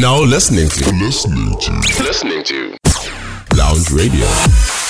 Now 0.00 0.22
listening 0.22 0.68
to 0.68 0.94
listening 0.94 1.58
to 1.58 1.72
listening 2.04 2.44
to 2.44 2.76
Lounge 3.56 3.90
Radio. 3.90 4.28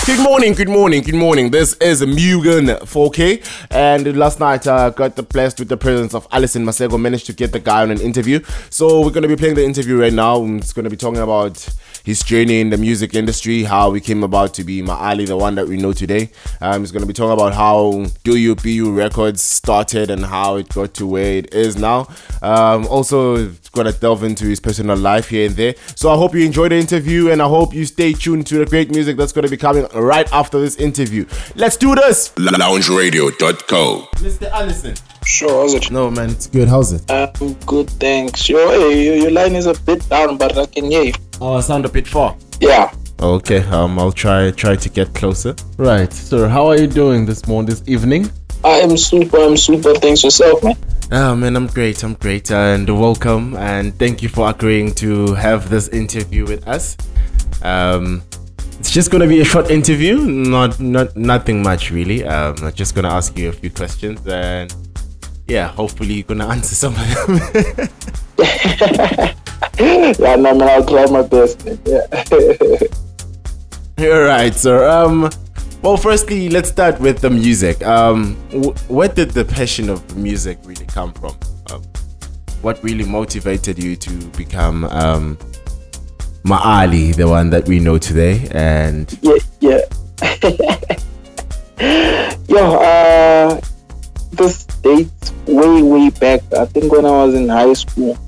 Good 0.04 0.22
morning, 0.22 0.52
good 0.52 0.68
morning, 0.68 1.02
good 1.02 1.14
morning. 1.14 1.50
This 1.50 1.72
is 1.78 2.02
Mugen 2.02 2.78
4K, 2.80 3.42
and 3.70 4.18
last 4.18 4.38
night 4.38 4.66
I 4.66 4.88
uh, 4.88 4.90
got 4.90 5.16
the 5.16 5.22
blessed 5.22 5.60
with 5.60 5.70
the 5.70 5.78
presence 5.78 6.12
of 6.12 6.28
Alison 6.30 6.62
Masego. 6.62 7.00
Managed 7.00 7.24
to 7.24 7.32
get 7.32 7.52
the 7.52 7.58
guy 7.58 7.80
on 7.80 7.90
an 7.90 8.02
interview, 8.02 8.40
so 8.68 9.00
we're 9.00 9.10
gonna 9.10 9.28
be 9.28 9.36
playing 9.36 9.54
the 9.54 9.64
interview 9.64 9.98
right 9.98 10.12
now. 10.12 10.44
It's 10.44 10.74
gonna 10.74 10.90
be 10.90 10.96
talking 10.96 11.22
about 11.22 11.66
his 12.04 12.22
journey 12.22 12.60
in 12.60 12.70
the 12.70 12.76
music 12.76 13.14
industry, 13.14 13.64
how 13.64 13.90
we 13.90 14.00
came 14.00 14.22
about 14.22 14.54
to 14.54 14.64
be 14.64 14.82
Maali, 14.82 15.26
the 15.26 15.36
one 15.36 15.54
that 15.56 15.68
we 15.68 15.76
know 15.76 15.92
today. 15.92 16.30
Um, 16.60 16.80
he's 16.80 16.92
going 16.92 17.02
to 17.02 17.06
be 17.06 17.12
talking 17.12 17.32
about 17.32 17.54
how 17.54 18.06
Do 18.24 18.36
You 18.36 18.54
BU 18.54 18.92
Records 18.92 19.42
started 19.42 20.10
and 20.10 20.26
how 20.26 20.56
it 20.56 20.68
got 20.68 20.94
to 20.94 21.06
where 21.06 21.38
it 21.38 21.54
is 21.54 21.76
now. 21.76 22.08
Um, 22.42 22.86
also, 22.86 23.50
going 23.78 23.92
to 23.92 23.98
delve 23.98 24.24
into 24.24 24.44
his 24.44 24.60
personal 24.60 24.96
life 24.96 25.28
here 25.28 25.46
and 25.46 25.56
there. 25.56 25.74
So 25.94 26.10
I 26.10 26.16
hope 26.16 26.34
you 26.34 26.44
enjoyed 26.44 26.72
the 26.72 26.76
interview 26.76 27.30
and 27.30 27.40
I 27.40 27.48
hope 27.48 27.72
you 27.72 27.84
stay 27.84 28.12
tuned 28.12 28.46
to 28.48 28.58
the 28.58 28.66
great 28.66 28.90
music 28.90 29.16
that's 29.16 29.32
going 29.32 29.44
to 29.44 29.50
be 29.50 29.56
coming 29.56 29.86
right 29.94 30.30
after 30.32 30.60
this 30.60 30.76
interview. 30.76 31.26
Let's 31.54 31.76
do 31.76 31.94
this! 31.94 32.30
LoungeRadio.co. 32.30 34.08
Mr. 34.16 34.50
Allison. 34.50 34.94
Sure, 35.24 35.50
how's 35.50 35.74
it? 35.74 35.90
No, 35.90 36.10
man, 36.10 36.30
it's 36.30 36.46
good. 36.46 36.68
How's 36.68 36.92
it? 36.92 37.10
Um, 37.10 37.54
good, 37.66 37.90
thanks. 37.90 38.48
Your, 38.48 38.66
hey, 38.68 39.20
your 39.20 39.30
line 39.30 39.54
is 39.54 39.66
a 39.66 39.74
bit 39.82 40.08
down, 40.08 40.38
but 40.38 40.56
I 40.56 40.66
can 40.66 40.84
hear 40.90 41.02
you. 41.04 41.12
Oh, 41.40 41.54
I 41.54 41.60
sound 41.60 41.84
a 41.84 41.88
bit 41.88 42.08
far. 42.08 42.36
Yeah. 42.60 42.92
Okay, 43.20 43.60
um, 43.66 43.98
I'll 43.98 44.10
try 44.12 44.50
try 44.50 44.74
to 44.74 44.88
get 44.88 45.14
closer. 45.14 45.54
Right, 45.76 46.12
sir. 46.12 46.48
How 46.48 46.66
are 46.66 46.76
you 46.76 46.88
doing 46.88 47.26
this 47.26 47.46
morning, 47.46 47.70
this 47.70 47.82
evening? 47.86 48.30
I 48.64 48.80
am 48.80 48.96
super. 48.96 49.38
I'm 49.38 49.56
super. 49.56 49.94
Thanks 49.94 50.24
yourself, 50.24 50.64
man. 50.64 50.76
Oh 51.12 51.36
man, 51.36 51.54
I'm 51.54 51.68
great. 51.68 52.02
I'm 52.02 52.14
great, 52.14 52.50
and 52.50 52.88
welcome, 52.88 53.56
and 53.56 53.96
thank 53.98 54.20
you 54.20 54.28
for 54.28 54.50
agreeing 54.50 54.92
to 54.96 55.34
have 55.34 55.70
this 55.70 55.88
interview 55.88 56.44
with 56.44 56.66
us. 56.66 56.96
Um, 57.62 58.22
it's 58.80 58.90
just 58.90 59.10
gonna 59.10 59.28
be 59.28 59.40
a 59.40 59.44
short 59.44 59.70
interview, 59.70 60.18
not 60.18 60.80
not 60.80 61.16
nothing 61.16 61.62
much 61.62 61.92
really. 61.92 62.24
Um, 62.24 62.56
I'm 62.62 62.72
just 62.72 62.96
gonna 62.96 63.10
ask 63.10 63.38
you 63.38 63.48
a 63.48 63.52
few 63.52 63.70
questions, 63.70 64.20
and 64.26 64.74
yeah, 65.46 65.68
hopefully 65.68 66.14
you're 66.14 66.24
gonna 66.24 66.48
answer 66.56 66.74
some 66.74 66.94
of 66.96 67.86
them. 68.36 69.28
yeah, 69.80 70.34
no, 70.36 70.54
man, 70.54 70.62
I'll 70.62 70.84
try 70.84 71.06
my 71.06 71.22
best. 71.22 71.62
Yeah. 71.84 72.02
All 74.00 74.22
right, 74.22 74.52
sir. 74.52 74.88
Um, 74.88 75.30
well, 75.82 75.96
firstly, 75.96 76.48
let's 76.48 76.68
start 76.68 76.98
with 77.00 77.20
the 77.20 77.30
music. 77.30 77.84
Um, 77.86 78.34
wh- 78.50 78.90
where 78.90 79.08
did 79.08 79.30
the 79.30 79.44
passion 79.44 79.88
of 79.88 80.16
music 80.16 80.58
really 80.64 80.86
come 80.86 81.12
from? 81.12 81.36
Um, 81.70 81.82
what 82.62 82.82
really 82.82 83.04
motivated 83.04 83.80
you 83.80 83.94
to 83.94 84.10
become 84.36 84.84
um, 84.86 85.38
Maali, 86.44 87.14
the 87.14 87.28
one 87.28 87.50
that 87.50 87.68
we 87.68 87.78
know 87.78 87.98
today? 87.98 88.48
And 88.50 89.16
yeah, 89.22 89.36
yeah. 89.60 89.80
Yo, 92.48 92.74
uh, 92.80 93.60
this 94.32 94.64
dates 94.64 95.32
way, 95.46 95.82
way 95.82 96.10
back. 96.10 96.40
I 96.52 96.64
think 96.66 96.90
when 96.92 97.06
I 97.06 97.10
was 97.10 97.34
in 97.34 97.48
high 97.48 97.74
school. 97.74 98.18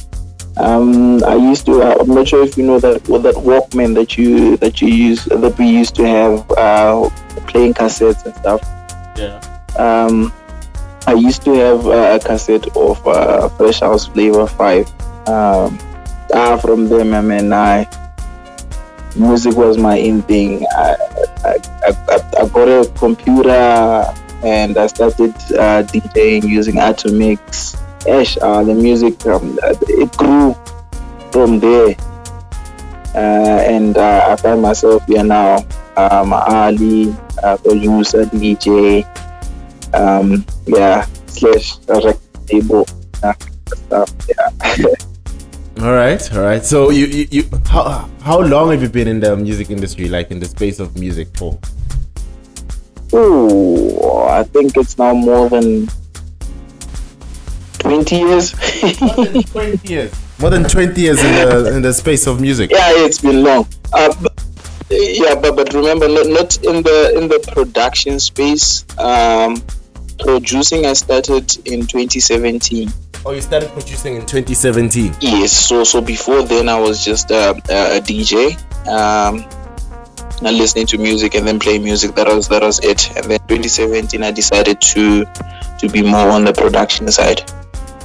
Um, 0.60 1.24
I 1.24 1.36
used 1.36 1.64
to. 1.66 1.80
Uh, 1.80 1.96
I'm 2.00 2.08
not 2.08 2.28
sure 2.28 2.44
if 2.44 2.58
you 2.58 2.64
know 2.64 2.78
that 2.80 3.08
well, 3.08 3.20
that 3.20 3.36
Walkman 3.36 3.94
that 3.94 4.18
you 4.18 4.56
that 4.58 4.82
you 4.82 4.88
use 4.88 5.24
that 5.24 5.56
we 5.58 5.66
used 5.66 5.94
to 5.96 6.06
have 6.06 6.50
uh, 6.52 7.08
playing 7.46 7.74
cassettes 7.74 8.24
and 8.26 8.34
stuff. 8.36 8.60
Yeah. 9.16 9.40
Um, 9.78 10.32
I 11.06 11.14
used 11.14 11.42
to 11.44 11.54
have 11.54 11.86
uh, 11.86 12.18
a 12.20 12.20
cassette 12.20 12.76
of 12.76 13.06
uh, 13.06 13.48
Fresh 13.50 13.80
House 13.80 14.06
Flava 14.06 14.46
Five. 14.46 14.86
Um, 15.26 15.78
ah, 16.34 16.58
from 16.60 16.88
them, 16.88 17.14
I 17.14 17.22
mean, 17.22 17.52
I 17.54 17.88
music 19.16 19.56
was 19.56 19.78
my 19.78 19.96
in 19.96 20.20
thing. 20.22 20.66
I, 20.72 20.96
I, 21.44 21.56
I, 21.84 22.42
I 22.42 22.48
got 22.48 22.68
a 22.68 22.90
computer 22.98 24.04
and 24.44 24.76
I 24.76 24.86
started 24.88 25.34
uh, 25.56 25.82
DJing 25.88 26.48
using 26.48 26.76
Atomix 26.76 27.76
Ash, 28.08 28.38
uh, 28.40 28.62
the 28.64 28.74
music, 28.74 29.24
um, 29.26 29.58
it 29.62 30.16
grew 30.16 30.54
from 31.32 31.60
there. 31.60 31.96
Uh, 33.14 33.60
and 33.66 33.98
uh, 33.98 34.28
I 34.30 34.36
find 34.36 34.62
myself 34.62 35.04
here 35.06 35.24
now, 35.24 35.66
um, 35.96 36.32
Ali, 36.32 37.14
uh, 37.42 37.56
producer, 37.58 38.24
DJ, 38.24 39.04
um, 39.94 40.46
yeah, 40.66 41.04
slash 41.26 41.78
record 41.88 42.18
table, 42.46 42.86
uh, 43.22 43.34
stuff, 43.74 44.14
yeah. 44.28 44.86
all 45.82 45.92
right, 45.92 46.32
all 46.34 46.42
right. 46.42 46.64
So 46.64 46.90
you, 46.90 47.06
you, 47.06 47.26
you, 47.30 47.50
how, 47.66 48.08
how 48.22 48.40
long 48.40 48.70
have 48.70 48.82
you 48.82 48.88
been 48.88 49.08
in 49.08 49.20
the 49.20 49.36
music 49.36 49.70
industry, 49.70 50.08
like 50.08 50.30
in 50.30 50.38
the 50.38 50.46
space 50.46 50.78
of 50.78 50.96
music 50.96 51.28
for? 51.36 51.58
Oh, 53.12 54.28
I 54.28 54.44
think 54.44 54.76
it's 54.76 54.96
now 54.96 55.14
more 55.14 55.48
than 55.48 55.88
20 58.04 58.16
years. 58.16 58.54
More 59.00 59.26
than 59.26 59.42
20 59.42 59.88
years. 59.88 60.12
More 60.38 60.50
than 60.50 60.64
20 60.64 61.00
years 61.00 61.22
in 61.22 61.32
the 61.32 61.76
in 61.76 61.82
the 61.82 61.92
space 61.92 62.26
of 62.26 62.40
music. 62.40 62.70
Yeah, 62.70 62.92
it's 63.04 63.20
been 63.20 63.42
long. 63.42 63.66
Uh, 63.92 64.14
but, 64.22 64.44
yeah, 64.90 65.34
but 65.34 65.54
but 65.56 65.72
remember, 65.74 66.08
not, 66.08 66.26
not 66.28 66.56
in 66.64 66.82
the 66.82 67.14
in 67.16 67.28
the 67.28 67.46
production 67.52 68.18
space. 68.20 68.84
Um, 68.98 69.62
producing, 70.18 70.86
I 70.86 70.94
started 70.94 71.56
in 71.66 71.86
2017. 71.86 72.90
Oh, 73.26 73.32
you 73.32 73.42
started 73.42 73.68
producing 73.70 74.16
in 74.16 74.22
2017. 74.22 75.14
Yes. 75.20 75.52
So 75.52 75.84
so 75.84 76.00
before 76.00 76.42
then, 76.42 76.68
I 76.68 76.80
was 76.80 77.04
just 77.04 77.30
a, 77.30 77.50
a 77.50 78.00
DJ. 78.00 78.56
Um, 78.88 79.44
and 80.42 80.56
listening 80.56 80.86
to 80.86 80.96
music 80.96 81.34
and 81.34 81.46
then 81.46 81.58
playing 81.58 81.84
music. 81.84 82.14
That 82.14 82.28
was 82.28 82.48
that 82.48 82.62
was 82.62 82.78
it. 82.80 83.14
And 83.16 83.26
then 83.26 83.38
2017, 83.40 84.22
I 84.22 84.30
decided 84.30 84.80
to 84.80 85.26
to 85.80 85.88
be 85.88 86.02
more 86.02 86.30
on 86.30 86.44
the 86.44 86.52
production 86.52 87.10
side. 87.10 87.42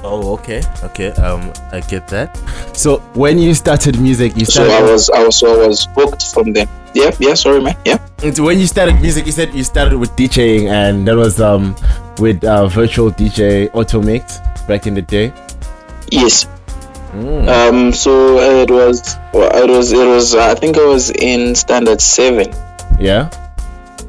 Oh, 0.06 0.34
okay, 0.34 0.62
okay. 0.84 1.10
Um, 1.14 1.52
I 1.72 1.82
get 1.82 2.08
that. 2.10 2.38
So 2.76 3.00
when 3.16 3.38
you 3.40 3.54
started 3.54 4.00
music, 4.02 4.36
you 4.36 4.46
started. 4.46 4.70
So 4.70 4.78
I 4.78 4.92
was, 4.92 5.10
I 5.10 5.24
was, 5.24 5.40
so 5.40 5.64
I 5.64 5.68
was 5.68 5.88
booked 5.96 6.24
from 6.34 6.52
there. 6.52 6.68
Yeah, 6.94 7.16
yeah. 7.20 7.34
Sorry, 7.34 7.62
man. 7.62 7.76
Yeah. 7.86 7.98
And 8.22 8.38
when 8.40 8.60
you 8.60 8.68
started 8.68 9.00
music, 9.02 9.26
you 9.26 9.32
said 9.32 9.54
you 9.54 9.64
started 9.64 9.98
with 9.98 10.12
DJing, 10.18 10.68
and 10.68 11.08
that 11.08 11.16
was 11.16 11.40
um 11.40 11.74
with 12.20 12.44
uh, 12.44 12.68
virtual 12.68 13.12
DJ 13.12 13.70
Atomix 13.72 14.44
back 14.68 14.88
in 14.88 14.94
the 14.94 15.02
day. 15.02 15.32
Yes. 16.12 16.46
Mm. 17.14 17.48
Um. 17.48 17.94
So 17.94 18.38
it 18.40 18.70
was, 18.70 19.16
it 19.34 19.70
was, 19.70 19.92
it 19.94 20.06
was. 20.06 20.36
I 20.36 20.54
think 20.54 20.78
I 20.78 20.86
was 20.86 21.12
in 21.12 21.56
standard 21.56 22.02
seven. 22.02 22.54
Yeah. 23.00 23.30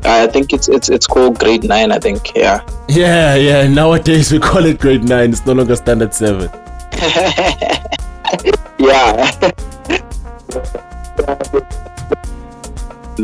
I 0.06 0.26
think 0.26 0.52
it's 0.52 0.68
it's 0.68 0.88
it's 0.88 1.06
called 1.06 1.38
grade 1.38 1.64
nine. 1.64 1.92
I 1.92 1.98
think 1.98 2.34
yeah. 2.34 2.66
Yeah, 2.88 3.34
yeah. 3.34 3.68
Nowadays 3.68 4.32
we 4.32 4.38
call 4.38 4.64
it 4.64 4.78
grade 4.78 5.04
nine. 5.04 5.30
It's 5.30 5.44
no 5.44 5.52
longer 5.52 5.76
standard 5.76 6.14
seven. 6.14 6.50
yeah. 8.78 9.30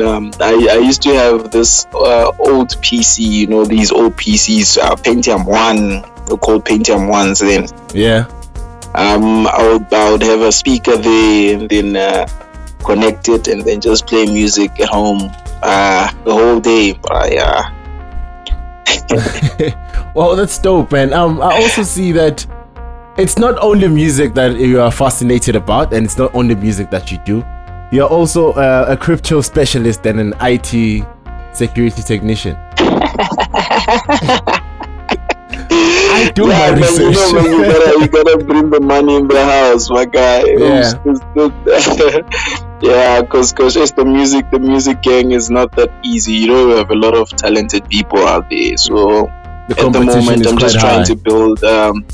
um, 0.01 0.33
I, 0.41 0.69
I 0.71 0.79
used 0.79 1.03
to 1.03 1.15
have 1.15 1.51
this 1.51 1.87
uh, 1.95 2.33
old 2.39 2.71
PC, 2.83 3.21
you 3.21 3.47
know, 3.47 3.65
these 3.65 3.93
old 3.93 4.17
PCs, 4.17 4.79
uh, 4.79 4.97
Pentium 4.97 5.47
1, 5.47 6.27
they're 6.27 6.37
called 6.37 6.65
Pentium 6.65 7.09
1s 7.09 7.41
then. 7.41 7.69
Yeah. 7.95 8.27
Um, 8.95 9.47
I 9.47 9.73
would, 9.73 9.93
I 9.93 10.13
would 10.13 10.23
have 10.23 10.41
a 10.41 10.53
speaker 10.53 10.97
there 10.97 11.59
and 11.59 11.69
then 11.69 11.97
uh, 11.97 12.27
connect 12.85 13.29
it 13.29 13.49
and 13.49 13.63
then 13.63 13.81
just 13.81 14.07
play 14.07 14.27
music 14.27 14.81
at 14.81 14.89
home 14.89 15.31
uh, 15.63 16.13
the 16.25 16.33
whole 16.33 16.61
day. 16.61 16.99
But 17.03 17.33
yeah. 17.33 17.73
well, 20.15 20.37
that's 20.37 20.59
dope, 20.59 20.93
man. 20.93 21.13
Um, 21.13 21.41
I 21.41 21.55
also 21.55 21.83
see 21.83 22.13
that 22.13 22.47
it's 23.19 23.39
not 23.39 23.59
only 23.59 23.89
music 23.89 24.35
that 24.35 24.57
you 24.57 24.81
are 24.81 24.91
fascinated 24.91 25.57
about, 25.57 25.93
and 25.93 26.05
it's 26.05 26.19
not 26.19 26.35
only 26.35 26.55
music 26.55 26.91
that 26.91 27.11
you 27.13 27.19
do. 27.25 27.45
You're 27.91 28.09
also 28.09 28.53
uh, 28.53 28.87
a 28.89 28.97
crypto 28.97 29.41
specialist 29.43 30.07
and 30.07 30.19
an 30.19 30.35
IT 30.41 31.07
security 31.53 32.03
technician. 32.03 32.57
I 36.15 36.31
do 36.35 36.49
yeah, 36.49 36.71
my 36.71 36.79
research. 36.79 37.17
You, 37.17 37.33
know, 37.33 37.41
you, 37.41 37.65
gotta, 37.65 38.01
you 38.01 38.09
gotta 38.09 38.45
bring 38.45 38.71
the 38.71 38.81
money 38.81 39.17
in 39.17 39.29
the 39.29 39.45
house, 39.45 39.91
my 39.91 40.05
guy. 40.05 40.45
Yeah. 42.53 42.69
Yeah, 42.83 43.23
because 43.23 43.53
because 43.53 43.77
it's 43.77 43.93
the 43.93 44.05
music. 44.05 44.51
The 44.51 44.59
music 44.59 45.03
gang 45.03 45.31
is 45.31 45.51
not 45.51 45.71
that 45.77 45.91
easy. 46.03 46.33
You 46.33 46.49
know, 46.49 46.67
we 46.67 46.73
have 46.75 46.91
a 46.91 46.97
lot 46.97 47.15
of 47.15 47.29
talented 47.31 47.89
people 47.89 48.27
out 48.27 48.51
there. 48.51 48.77
So 48.77 49.31
the 49.69 49.77
at 49.79 49.93
the 49.93 50.01
moment, 50.01 50.47
I'm 50.47 50.59
just 50.59 50.77
high. 50.77 50.81
trying 50.81 51.05
to 51.07 51.15
build. 51.15 51.63
Um, 51.63 52.05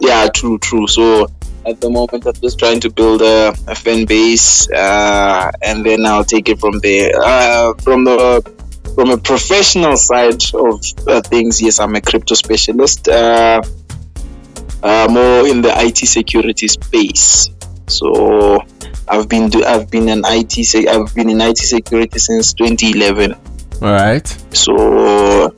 yeah, 0.00 0.28
true, 0.28 0.58
true. 0.58 0.88
So 0.88 1.28
at 1.64 1.80
the 1.80 1.88
moment, 1.88 2.26
I'm 2.26 2.34
just 2.34 2.58
trying 2.58 2.80
to 2.80 2.90
build 2.90 3.22
a, 3.22 3.54
a 3.68 3.76
fan 3.76 4.04
base, 4.04 4.68
uh, 4.72 5.52
and 5.62 5.86
then 5.86 6.04
I'll 6.04 6.24
take 6.24 6.48
it 6.48 6.58
from 6.58 6.80
there. 6.80 7.12
Uh, 7.22 7.74
from 7.74 8.02
the 8.02 8.42
from 8.96 9.10
a 9.10 9.16
professional 9.16 9.96
side 9.96 10.42
of 10.52 10.82
uh, 11.06 11.20
things, 11.20 11.62
yes, 11.62 11.78
I'm 11.78 11.94
a 11.94 12.00
crypto 12.00 12.34
specialist. 12.34 13.08
Uh, 13.08 13.62
uh, 14.82 15.06
more 15.08 15.46
in 15.46 15.62
the 15.62 15.72
IT 15.76 15.98
security 15.98 16.66
space. 16.66 17.48
So 17.86 18.64
I've 19.12 19.28
been 19.28 19.50
do, 19.50 19.62
I've 19.62 19.90
been 19.90 20.08
an 20.08 20.22
IT 20.24 20.64
sec- 20.64 20.88
I've 20.88 21.14
been 21.14 21.28
in 21.28 21.38
IT 21.42 21.58
security 21.58 22.18
since 22.18 22.54
2011. 22.54 23.34
All 23.82 23.92
right. 23.92 24.26
So 24.52 25.54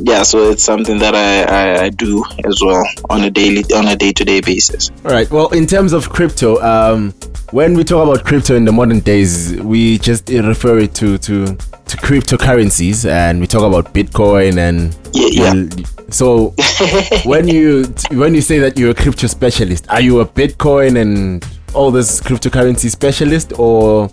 yeah, 0.00 0.24
so 0.24 0.50
it's 0.50 0.64
something 0.64 0.98
that 0.98 1.14
I, 1.14 1.44
I, 1.44 1.84
I 1.84 1.88
do 1.90 2.24
as 2.44 2.60
well 2.60 2.84
on 3.08 3.22
a 3.22 3.30
daily 3.30 3.62
on 3.72 3.86
a 3.86 3.94
day 3.94 4.12
to 4.12 4.24
day 4.24 4.40
basis. 4.40 4.90
All 5.04 5.12
right. 5.12 5.30
Well, 5.30 5.48
in 5.50 5.68
terms 5.68 5.92
of 5.92 6.10
crypto, 6.10 6.60
um, 6.60 7.12
when 7.52 7.74
we 7.74 7.84
talk 7.84 8.08
about 8.08 8.26
crypto 8.26 8.56
in 8.56 8.64
the 8.64 8.72
modern 8.72 8.98
days, 8.98 9.54
we 9.62 9.98
just 9.98 10.28
refer 10.28 10.78
it 10.78 10.92
to 10.96 11.18
to 11.18 11.46
to 11.46 11.96
cryptocurrencies, 11.98 13.08
and 13.08 13.40
we 13.40 13.46
talk 13.46 13.62
about 13.62 13.94
Bitcoin 13.94 14.58
and 14.58 14.96
yeah. 15.12 15.54
yeah. 15.54 15.86
So 16.10 16.52
when 17.24 17.46
you 17.46 17.84
when 18.10 18.34
you 18.34 18.40
say 18.40 18.58
that 18.58 18.76
you're 18.76 18.90
a 18.90 18.94
crypto 18.94 19.28
specialist, 19.28 19.88
are 19.88 20.00
you 20.00 20.18
a 20.18 20.26
Bitcoin 20.26 21.00
and 21.00 21.46
all 21.76 21.90
this 21.90 22.20
cryptocurrency 22.20 22.90
specialist 22.90 23.52
or 23.58 24.10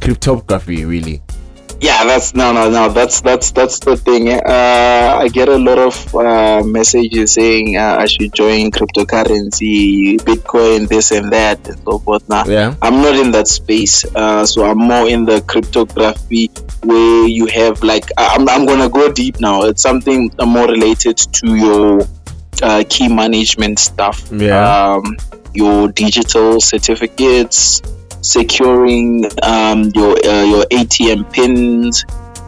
cryptography 0.00 0.84
really? 0.84 1.22
yeah 1.82 2.04
that's 2.04 2.32
no 2.34 2.52
no 2.52 2.70
no 2.70 2.88
that's 2.88 3.20
that's 3.20 3.50
that's 3.50 3.80
the 3.80 3.96
thing. 3.96 4.28
Uh, 4.30 5.18
i 5.20 5.26
get 5.28 5.48
a 5.48 5.58
lot 5.58 5.78
of 5.78 6.14
uh, 6.14 6.62
messages 6.64 7.32
saying 7.32 7.76
uh, 7.76 7.96
i 7.98 8.06
should 8.06 8.32
join 8.32 8.70
cryptocurrency 8.70 10.16
bitcoin 10.20 10.88
this 10.88 11.10
and 11.10 11.32
that 11.32 11.58
and 11.68 11.78
so 11.82 11.98
forth. 11.98 12.26
Now 12.28 12.44
yeah. 12.46 12.76
I'm 12.80 13.02
not 13.02 13.16
in 13.16 13.32
that 13.32 13.48
space 13.48 14.04
uh, 14.14 14.46
so 14.46 14.64
i'm 14.64 14.78
more 14.78 15.08
in 15.08 15.24
the 15.24 15.40
cryptography 15.42 16.50
where 16.84 17.26
you 17.26 17.46
have 17.46 17.82
like 17.82 18.04
i'm, 18.16 18.48
I'm 18.48 18.64
gonna 18.64 18.88
go 18.88 19.12
deep 19.12 19.40
now. 19.40 19.62
It's 19.64 19.82
something 19.82 20.30
more 20.46 20.68
related 20.68 21.18
to 21.18 21.56
your 21.56 22.02
uh, 22.62 22.84
key 22.88 23.08
management 23.08 23.80
stuff. 23.80 24.30
Yeah. 24.30 24.94
Um, 24.94 25.16
your 25.54 25.88
digital 25.88 26.60
certificates 26.60 27.82
securing 28.22 29.24
um, 29.42 29.90
your 29.94 30.12
uh, 30.24 30.44
your 30.44 30.64
ATM 30.64 31.32
pins 31.32 32.04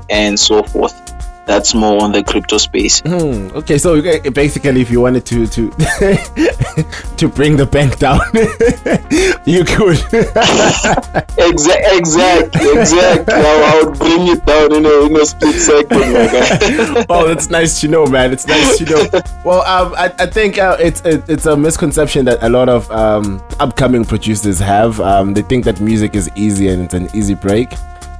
and 0.08 0.38
so 0.38 0.62
forth. 0.62 1.03
That's 1.46 1.74
more 1.74 2.02
on 2.02 2.12
the 2.12 2.22
crypto 2.22 2.56
space. 2.56 3.00
Hmm, 3.00 3.48
okay, 3.54 3.76
so 3.76 4.00
basically, 4.30 4.80
if 4.80 4.90
you 4.90 5.00
wanted 5.00 5.26
to 5.26 5.46
to 5.46 5.70
to 7.18 7.28
bring 7.28 7.56
the 7.56 7.68
bank 7.70 7.98
down, 7.98 8.20
you 9.44 9.64
could. 9.64 10.00
exactly, 11.36 11.98
exactly, 11.98 12.80
exactly. 12.80 13.34
I, 13.34 13.82
would 13.84 13.98
bring 13.98 14.28
it 14.28 14.46
down 14.46 14.74
in 14.74 14.86
a, 14.86 15.06
in 15.06 15.16
a 15.16 15.26
split 15.26 15.56
second, 15.56 15.98
my 15.98 16.26
guy. 16.32 17.06
oh, 17.10 17.28
that's 17.28 17.50
nice 17.50 17.78
to 17.82 17.88
know, 17.88 18.06
man. 18.06 18.32
It's 18.32 18.46
nice 18.46 18.78
to 18.78 18.84
know. 18.86 19.06
Well, 19.44 19.60
um, 19.62 19.94
I, 19.96 20.12
I 20.18 20.26
think 20.26 20.56
uh, 20.56 20.78
it's 20.80 21.02
it, 21.02 21.28
it's 21.28 21.44
a 21.44 21.56
misconception 21.56 22.24
that 22.24 22.42
a 22.42 22.48
lot 22.48 22.70
of 22.70 22.90
um, 22.90 23.42
upcoming 23.60 24.06
producers 24.06 24.58
have. 24.60 24.98
Um, 25.00 25.34
they 25.34 25.42
think 25.42 25.66
that 25.66 25.78
music 25.78 26.14
is 26.14 26.30
easy 26.36 26.68
and 26.68 26.84
it's 26.84 26.94
an 26.94 27.08
easy 27.14 27.34
break 27.34 27.68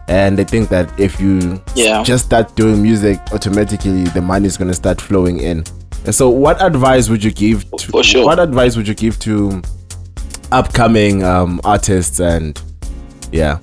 and 0.09 0.39
they 0.39 0.45
think 0.45 0.69
that 0.69 0.89
if 1.01 1.21
you 1.21 1.63
yeah. 1.75 2.03
just 2.03 2.27
start 2.27 2.55
doing 2.57 2.83
music 2.83 3.19
automatically 3.33 4.05
the 4.05 4.21
money 4.21 4.47
is 4.47 4.57
going 4.57 4.69
to 4.69 4.75
start 4.75 5.01
flowing 5.01 5.41
in 5.41 5.65
and 6.05 6.15
so 6.15 6.29
what 6.29 6.61
advice 6.63 7.09
would 7.09 7.25
you 7.25 7.31
give 7.31 7.69
to, 7.79 7.91
For 7.91 8.03
sure. 8.03 8.25
what 8.25 8.39
advice 8.39 8.77
would 8.77 8.87
you 8.87 8.95
give 8.95 9.19
to 9.21 9.63
upcoming 10.53 11.25
um, 11.25 11.61
artists 11.65 12.21
and 12.21 12.61
yeah 13.33 13.59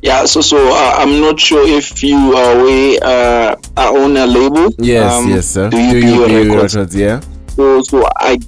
yeah 0.00 0.24
so 0.24 0.40
so 0.40 0.56
uh, 0.56 0.94
i'm 0.98 1.20
not 1.20 1.38
sure 1.38 1.66
if 1.68 2.02
you 2.02 2.16
are 2.16 2.64
we 2.64 2.98
uh, 3.00 3.54
own 3.76 4.16
a 4.16 4.26
label 4.26 4.72
yes 4.78 5.12
um, 5.12 5.28
yes 5.28 5.46
sir 5.46 5.68
do 5.68 5.78
you, 5.78 5.90
do 5.90 5.98
you, 5.98 6.28
do 6.28 6.48
records? 6.48 6.74
records 6.74 6.96
yeah 6.96 7.20
so 7.48 7.82
so 7.82 8.04
i 8.16 8.38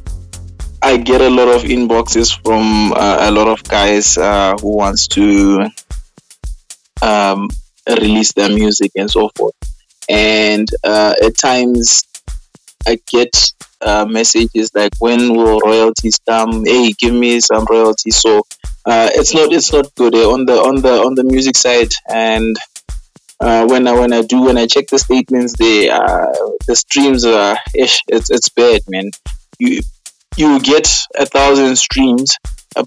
I 0.90 0.96
get 0.96 1.20
a 1.20 1.30
lot 1.30 1.46
of 1.46 1.62
inboxes 1.62 2.36
from 2.42 2.92
uh, 2.92 3.18
a 3.20 3.30
lot 3.30 3.46
of 3.46 3.62
guys 3.62 4.18
uh, 4.18 4.56
who 4.60 4.76
wants 4.76 5.06
to 5.14 5.68
um, 7.02 7.48
release 7.88 8.32
their 8.32 8.48
music 8.48 8.92
and 8.96 9.10
so 9.10 9.30
forth. 9.36 9.54
And 10.08 10.68
uh, 10.82 11.14
at 11.24 11.36
times, 11.38 12.02
I 12.86 12.98
get 13.08 13.30
uh, 13.80 14.06
messages 14.06 14.72
like, 14.74 14.92
"When 14.98 15.34
will 15.34 15.60
royalties 15.60 16.18
come? 16.28 16.64
Hey, 16.64 16.92
give 16.98 17.14
me 17.14 17.40
some 17.40 17.66
royalties." 17.70 18.16
So 18.16 18.38
uh, 18.86 19.10
it's 19.14 19.34
not 19.34 19.52
it's 19.52 19.72
not 19.72 19.94
good 19.94 20.14
eh, 20.16 20.24
on 20.24 20.46
the 20.46 20.54
on 20.54 20.82
the 20.82 20.94
on 21.02 21.14
the 21.14 21.24
music 21.24 21.56
side 21.56 21.92
and. 22.08 22.56
Uh, 23.42 23.66
when 23.66 23.88
I 23.88 23.92
when 23.92 24.12
I 24.12 24.22
do 24.22 24.42
when 24.42 24.58
I 24.58 24.66
check 24.66 24.88
the 24.88 24.98
statements, 24.98 25.54
the 25.58 25.88
the 26.66 26.76
streams 26.76 27.24
are 27.24 27.56
ish, 27.74 28.00
it's 28.08 28.30
it's 28.30 28.48
bad, 28.50 28.82
man. 28.88 29.10
You 29.58 29.80
you 30.40 30.58
get 30.60 30.88
a 31.16 31.26
thousand 31.26 31.76
streams, 31.76 32.36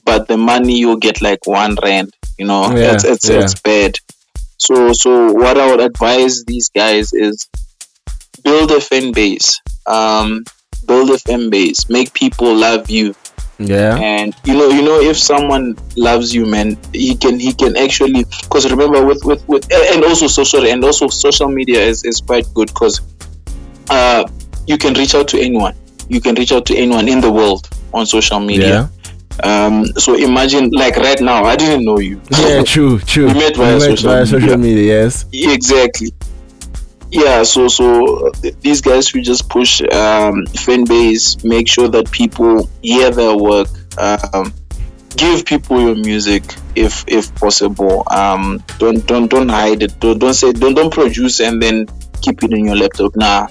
but 0.03 0.27
the 0.27 0.37
money 0.37 0.79
you 0.79 0.97
get 0.97 1.21
like 1.21 1.45
one 1.45 1.77
rand. 1.81 2.13
You 2.37 2.45
know, 2.45 2.63
yeah, 2.75 2.95
it's 2.95 3.03
it's, 3.03 3.29
yeah. 3.29 3.41
it's 3.41 3.59
bad. 3.61 3.95
So 4.57 4.91
so 4.93 5.31
what 5.31 5.57
I 5.57 5.69
would 5.69 5.81
advise 5.81 6.43
these 6.45 6.69
guys 6.69 7.13
is 7.13 7.47
build 8.43 8.71
a 8.71 8.81
fan 8.81 9.11
base. 9.11 9.61
Um, 9.85 10.43
build 10.87 11.11
a 11.11 11.19
fan 11.19 11.49
base. 11.49 11.89
Make 11.89 12.13
people 12.13 12.55
love 12.55 12.89
you. 12.89 13.13
Yeah. 13.59 13.97
And 13.97 14.33
you 14.45 14.55
know, 14.55 14.69
you 14.69 14.81
know, 14.81 14.99
if 14.99 15.17
someone 15.17 15.77
loves 15.95 16.33
you, 16.33 16.47
man, 16.47 16.77
he 16.91 17.15
can 17.15 17.39
he 17.39 17.53
can 17.53 17.77
actually 17.77 18.25
because 18.41 18.69
remember 18.69 19.05
with 19.05 19.23
with 19.23 19.47
with 19.47 19.71
and 19.71 20.03
also 20.03 20.27
social 20.27 20.65
and 20.65 20.83
also 20.83 21.07
social 21.07 21.49
media 21.49 21.79
is 21.79 22.03
is 22.03 22.19
quite 22.19 22.51
good 22.55 22.69
because 22.69 22.99
uh 23.89 24.27
you 24.65 24.77
can 24.77 24.93
reach 24.93 25.13
out 25.13 25.27
to 25.27 25.39
anyone 25.39 25.75
you 26.09 26.21
can 26.21 26.35
reach 26.35 26.51
out 26.51 26.65
to 26.67 26.75
anyone 26.75 27.07
in 27.07 27.21
the 27.21 27.31
world 27.31 27.69
on 27.93 28.05
social 28.05 28.39
media. 28.39 28.67
Yeah. 28.67 28.87
Um, 29.43 29.85
so 29.97 30.15
imagine, 30.15 30.69
like 30.71 30.95
right 30.97 31.19
now, 31.19 31.43
I 31.43 31.55
didn't 31.55 31.85
know 31.85 31.99
you. 31.99 32.21
Yeah, 32.31 32.63
true, 32.63 32.99
true. 32.99 33.27
we 33.27 33.33
met 33.33 33.55
via, 33.55 33.73
we 33.73 33.79
met 33.79 33.97
social, 33.97 34.09
via 34.09 34.25
media. 34.25 34.25
social 34.25 34.57
media. 34.57 35.03
Yes. 35.03 35.25
Exactly. 35.33 36.13
Yeah. 37.09 37.43
So, 37.43 37.67
so 37.67 38.31
these 38.61 38.81
guys 38.81 39.07
should 39.07 39.23
just 39.23 39.49
push 39.49 39.81
um, 39.91 40.45
fan 40.47 40.85
base, 40.85 41.43
make 41.43 41.67
sure 41.67 41.87
that 41.87 42.11
people 42.11 42.69
hear 42.81 43.09
their 43.09 43.35
work. 43.35 43.69
Um, 43.97 44.53
give 45.15 45.45
people 45.45 45.79
your 45.79 45.95
music 45.95 46.43
if 46.75 47.03
if 47.07 47.33
possible. 47.35 48.03
Um, 48.11 48.63
don't 48.77 49.05
don't 49.07 49.27
don't 49.29 49.49
hide 49.49 49.83
it. 49.83 49.99
Don't, 49.99 50.19
don't 50.19 50.33
say 50.33 50.51
don't 50.51 50.73
don't 50.73 50.93
produce 50.93 51.39
and 51.39 51.61
then 51.61 51.87
keep 52.21 52.43
it 52.43 52.53
in 52.53 52.65
your 52.65 52.75
laptop. 52.75 53.15
Nah, 53.15 53.47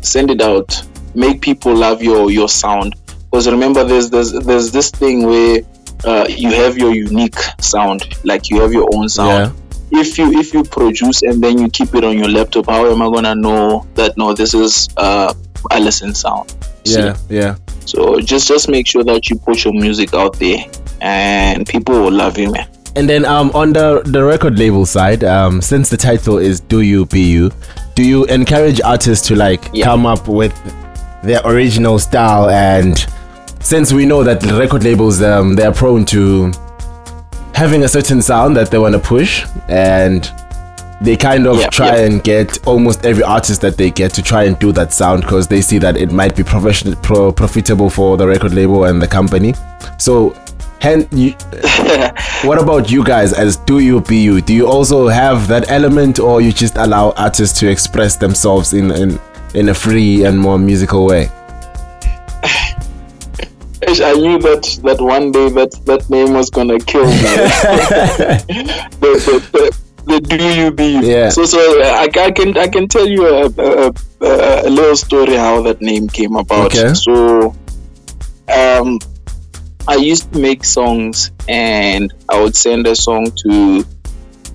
send 0.00 0.30
it 0.30 0.40
out 0.40 0.82
make 1.14 1.40
people 1.40 1.74
love 1.74 2.02
your 2.02 2.30
your 2.30 2.48
sound. 2.48 2.94
Because 3.30 3.48
remember, 3.48 3.84
there's 3.84 4.10
there's 4.10 4.32
there's 4.32 4.70
this 4.70 4.90
thing 4.90 5.26
where 5.26 5.62
uh, 6.04 6.26
you 6.28 6.50
have 6.50 6.76
your 6.76 6.94
unique 6.94 7.38
sound, 7.60 8.18
like 8.24 8.50
you 8.50 8.60
have 8.60 8.72
your 8.72 8.88
own 8.94 9.08
sound. 9.08 9.54
Yeah. 9.90 10.00
If 10.00 10.18
you 10.18 10.32
if 10.38 10.54
you 10.54 10.64
produce 10.64 11.22
and 11.22 11.42
then 11.42 11.58
you 11.58 11.68
keep 11.68 11.94
it 11.94 12.04
on 12.04 12.16
your 12.16 12.28
laptop, 12.28 12.66
how 12.66 12.90
am 12.90 13.02
I 13.02 13.06
gonna 13.06 13.34
know 13.34 13.86
that 13.94 14.16
no, 14.16 14.32
this 14.32 14.54
is 14.54 14.88
uh, 14.96 15.32
Allison 15.70 16.14
sound? 16.14 16.54
Yeah, 16.84 17.12
See? 17.14 17.36
yeah. 17.36 17.56
So 17.84 18.20
just 18.20 18.48
just 18.48 18.68
make 18.68 18.86
sure 18.86 19.04
that 19.04 19.28
you 19.28 19.36
put 19.36 19.64
your 19.64 19.74
music 19.74 20.14
out 20.14 20.38
there, 20.38 20.64
and 21.00 21.66
people 21.66 21.94
will 21.94 22.12
love 22.12 22.38
you, 22.38 22.50
man. 22.52 22.68
And 22.96 23.08
then 23.08 23.24
um, 23.24 23.50
on 23.54 23.72
the 23.72 24.02
the 24.04 24.24
record 24.24 24.58
label 24.58 24.86
side, 24.86 25.24
um, 25.24 25.60
since 25.60 25.88
the 25.90 25.96
title 25.96 26.38
is 26.38 26.60
"Do 26.60 26.80
You 26.80 27.06
Be 27.06 27.20
You," 27.20 27.50
do 27.94 28.02
you 28.02 28.24
encourage 28.26 28.80
artists 28.80 29.26
to 29.28 29.36
like 29.36 29.62
yeah. 29.72 29.84
come 29.84 30.06
up 30.06 30.26
with 30.28 30.52
their 31.22 31.40
original 31.44 31.98
style 31.98 32.50
and 32.50 33.06
since 33.60 33.92
we 33.92 34.04
know 34.04 34.24
that 34.24 34.42
record 34.58 34.82
labels 34.84 35.22
um, 35.22 35.54
they're 35.54 35.72
prone 35.72 36.04
to 36.04 36.50
having 37.54 37.84
a 37.84 37.88
certain 37.88 38.20
sound 38.20 38.56
that 38.56 38.70
they 38.70 38.78
want 38.78 38.92
to 38.94 38.98
push 38.98 39.46
and 39.68 40.32
they 41.02 41.16
kind 41.16 41.46
of 41.46 41.68
try 41.70 41.98
and 41.98 42.22
get 42.22 42.64
almost 42.66 43.04
every 43.04 43.24
artist 43.24 43.60
that 43.60 43.76
they 43.76 43.90
get 43.90 44.12
to 44.14 44.22
try 44.22 44.44
and 44.44 44.58
do 44.58 44.72
that 44.72 44.92
sound 44.92 45.22
because 45.22 45.48
they 45.48 45.60
see 45.60 45.78
that 45.78 45.96
it 45.96 46.12
might 46.12 46.36
be 46.36 46.44
professional 46.44 46.94
pro- 46.96 47.32
profitable 47.32 47.90
for 47.90 48.16
the 48.16 48.26
record 48.26 48.54
label 48.54 48.84
and 48.84 49.02
the 49.02 49.08
company. 49.08 49.52
So 49.98 50.30
hen- 50.80 51.08
you, 51.10 51.32
what 52.44 52.62
about 52.62 52.90
you 52.90 53.04
guys 53.04 53.32
as 53.32 53.56
do 53.56 53.80
you 53.80 54.00
be 54.00 54.18
you? 54.18 54.40
Do 54.40 54.54
you 54.54 54.68
also 54.68 55.08
have 55.08 55.48
that 55.48 55.70
element 55.70 56.20
or 56.20 56.40
you 56.40 56.52
just 56.52 56.76
allow 56.76 57.10
artists 57.16 57.58
to 57.60 57.68
express 57.68 58.14
themselves 58.16 58.72
in, 58.72 58.92
in 58.92 59.18
in 59.54 59.68
a 59.68 59.74
free 59.74 60.24
and 60.24 60.38
more 60.38 60.58
musical 60.58 61.06
way? 61.06 61.30
I 64.00 64.14
knew 64.14 64.38
that 64.38 64.80
that 64.84 65.00
one 65.00 65.32
day 65.32 65.50
that 65.50 65.72
that 65.86 66.08
name 66.08 66.34
was 66.34 66.50
gonna 66.50 66.78
kill 66.78 67.04
me. 67.04 67.12
the, 69.00 69.12
the, 69.26 69.48
the, 69.52 69.78
the, 70.06 70.20
do 70.20 70.54
you 70.54 70.70
be? 70.70 71.00
Yeah. 71.02 71.28
So 71.28 71.44
so 71.44 71.58
I, 71.82 72.08
I 72.14 72.30
can 72.30 72.56
I 72.56 72.68
can 72.68 72.88
tell 72.88 73.06
you 73.06 73.26
a, 73.26 73.46
a, 73.46 73.92
a, 74.20 74.70
little 74.70 74.96
story 74.96 75.34
how 75.34 75.62
that 75.62 75.80
name 75.80 76.08
came 76.08 76.36
about. 76.36 76.74
Okay. 76.74 76.94
So 76.94 77.54
um 78.48 78.98
I 79.88 79.96
used 79.96 80.32
to 80.32 80.38
make 80.38 80.64
songs 80.64 81.32
and 81.48 82.14
I 82.28 82.40
would 82.40 82.56
send 82.56 82.86
a 82.86 82.94
song 82.94 83.32
to 83.44 83.84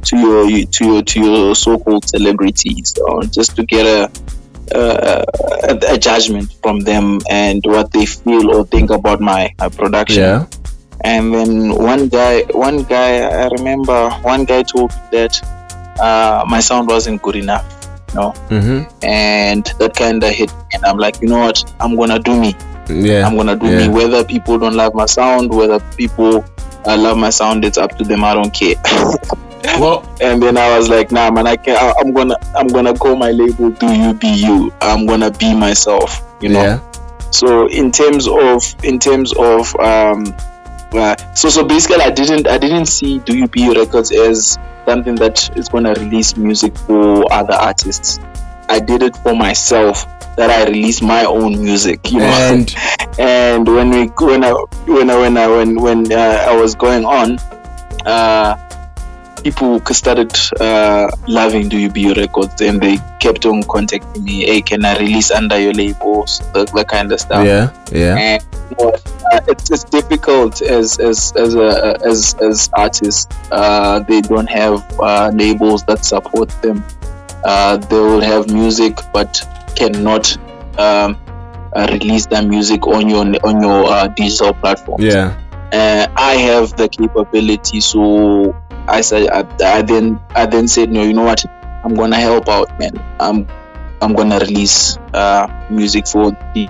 to 0.04 0.18
your 0.18 0.66
to 0.66 0.86
your 0.86 1.02
to 1.04 1.20
your 1.20 1.56
so-called 1.56 2.08
celebrities 2.08 2.94
uh, 3.10 3.26
just 3.26 3.56
to 3.58 3.66
get 3.66 3.86
a 3.86 4.10
uh, 4.74 5.24
a, 5.64 5.94
a, 5.94 5.98
judgment 5.98 6.52
from 6.62 6.80
them 6.82 7.20
and 7.30 7.62
what 7.66 7.92
they 7.92 8.06
feel 8.06 8.56
or 8.56 8.66
think 8.66 8.90
about 8.90 9.20
my, 9.22 9.54
my 9.60 9.70
production. 9.70 10.22
Yeah. 10.22 10.46
And 11.02 11.34
then 11.34 11.76
one 11.76 12.08
guy, 12.08 12.44
one 12.52 12.84
guy, 12.84 13.20
I 13.20 13.48
remember 13.48 14.10
one 14.22 14.46
guy 14.46 14.64
told 14.64 14.92
me 14.92 15.02
that 15.12 15.44
uh, 16.00 16.44
my 16.48 16.60
sound 16.60 16.88
wasn't 16.88 17.22
good 17.22 17.36
enough, 17.36 17.66
you 18.10 18.16
know, 18.16 18.32
mm-hmm. 18.50 19.06
and 19.06 19.66
that 19.80 19.96
kind 19.96 20.24
of 20.24 20.32
hit 20.32 20.52
me. 20.52 20.64
And 20.74 20.86
I'm 20.86 20.98
like, 20.98 21.22
you 21.22 21.28
know 21.28 21.40
what, 21.40 21.64
I'm 21.80 21.96
gonna 21.96 22.20
do 22.20 22.40
me. 22.40 22.56
Yeah. 22.90 23.28
I'm 23.28 23.36
gonna 23.36 23.56
do 23.56 23.68
yeah. 23.68 23.88
me. 23.88 23.90
Whether 23.90 24.24
people 24.24 24.58
don't 24.58 24.76
love 24.76 24.96
my 24.96 25.06
sound, 25.06 25.54
whether 25.54 25.80
people 25.96 26.44
uh, 26.86 26.98
love 26.98 27.18
my 27.18 27.30
sound, 27.30 27.64
it's 27.64 27.78
up 27.78 27.98
to 27.98 28.04
them. 28.04 28.24
I 28.24 28.34
don't 28.34 28.54
care. 28.54 28.76
well, 29.80 30.08
and 30.22 30.42
then 30.42 30.58
I 30.58 30.78
was 30.78 30.90
like, 30.90 31.12
nah, 31.12 31.32
man, 31.32 31.48
I 31.48 31.56
can. 31.56 31.76
not 31.76 31.96
I'm 32.00 32.14
gonna, 32.14 32.36
I'm 32.56 32.68
gonna 32.68 32.94
call 32.94 33.16
my 33.16 33.32
label 33.32 33.70
"Do 33.72 33.94
You 33.94 34.14
Be 34.14 34.28
You." 34.28 34.74
I'm 34.82 35.06
gonna 35.06 35.32
be 35.32 35.54
myself, 35.56 36.24
you 36.42 36.50
know. 36.50 36.62
Yeah. 36.62 36.92
So 37.32 37.68
in 37.68 37.92
terms 37.92 38.28
of, 38.28 38.64
in 38.84 39.00
terms 39.00 39.34
of, 39.38 39.76
um, 39.80 40.36
uh, 40.94 41.16
so 41.34 41.50
so 41.50 41.64
basically, 41.64 42.02
I 42.02 42.12
didn't, 42.12 42.48
I 42.48 42.58
didn't 42.58 42.88
see 42.88 43.20
"Do 43.20 43.38
You 43.38 43.48
Be 43.48 43.62
You" 43.62 43.74
records 43.74 44.12
as 44.12 44.58
something 44.86 45.16
that 45.16 45.56
is 45.58 45.68
gonna 45.70 45.94
release 45.94 46.38
music 46.38 46.78
for 46.78 47.32
other 47.32 47.54
artists. 47.54 48.20
I 48.70 48.80
did 48.80 49.04
it 49.04 49.16
for 49.18 49.36
myself 49.36 50.06
that 50.38 50.50
I 50.50 50.70
release 50.70 51.02
my 51.02 51.26
own 51.26 51.62
music, 51.62 52.12
you 52.12 52.20
know. 52.20 52.26
And, 52.26 52.76
and 53.20 53.68
when 53.68 53.90
we 53.90 54.06
when 54.24 54.44
I 54.44 54.52
when 54.86 55.10
I 55.10 55.18
when 55.18 55.38
I 55.38 55.48
when 55.48 55.82
when 55.82 56.12
uh, 56.12 56.46
I 56.48 56.56
was 56.56 56.76
going 56.76 57.06
on, 57.06 57.38
uh, 58.06 58.56
people 59.44 59.80
started 59.86 60.36
uh, 60.60 61.10
loving 61.28 61.70
Do 61.70 61.78
You 61.78 61.90
Be 61.90 62.02
Your 62.02 62.16
Records, 62.16 62.62
and 62.62 62.82
they 62.82 62.98
kept 63.20 63.46
on 63.46 63.64
contacting 63.64 64.24
me. 64.24 64.46
Hey, 64.46 64.62
can 64.62 64.86
I 64.86 64.98
release 65.00 65.32
under 65.32 65.60
your 65.60 65.74
labels? 65.74 66.40
That, 66.54 66.72
that 66.74 66.88
kind 66.88 67.12
of 67.12 67.20
stuff. 67.20 67.46
Yeah, 67.46 67.72
yeah. 67.92 68.16
And 68.18 68.44
know, 68.80 68.94
uh, 69.32 69.40
it's, 69.48 69.72
it's 69.72 69.84
difficult 69.84 70.62
as 70.62 71.00
as 71.00 71.34
as 71.36 71.56
a, 71.56 71.98
as 72.06 72.36
as 72.42 72.70
artists. 72.76 73.28
Uh, 73.52 74.00
they 74.00 74.22
don't 74.22 74.50
have 74.50 74.84
uh, 75.00 75.32
labels 75.34 75.84
that 75.86 76.06
support 76.06 76.50
them. 76.62 76.84
Uh, 77.44 77.78
they 77.78 78.00
will 78.00 78.22
have 78.22 78.52
music, 78.52 78.98
but 79.14 79.42
cannot 79.76 80.36
um, 80.80 81.18
uh, 81.74 81.88
release 81.92 82.26
that 82.28 82.46
music 82.46 82.86
on 82.88 83.10
your 83.10 83.26
on 83.46 83.62
your 83.62 83.86
uh, 83.86 84.08
digital 84.08 84.54
platform. 84.54 85.02
Yeah. 85.02 85.40
Uh, 85.72 86.08
I 86.16 86.36
have 86.36 86.78
the 86.78 86.88
capability, 86.88 87.82
so 87.82 88.56
I 88.88 89.02
said 89.02 89.30
I, 89.30 89.46
I, 89.64 89.82
then 89.82 90.20
I 90.32 90.46
then 90.46 90.68
said 90.68 90.92
no. 90.92 91.04
You 91.04 91.14
know 91.14 91.24
what? 91.24 91.46
I'm 91.84 91.94
gonna 91.96 92.18
help 92.18 92.50
out, 92.50 92.68
man. 92.80 92.92
I'm 93.20 93.48
I'm 94.02 94.14
gonna 94.14 94.40
release 94.40 94.98
uh, 95.14 95.48
music 95.70 96.08
for 96.08 96.32
the 96.54 96.70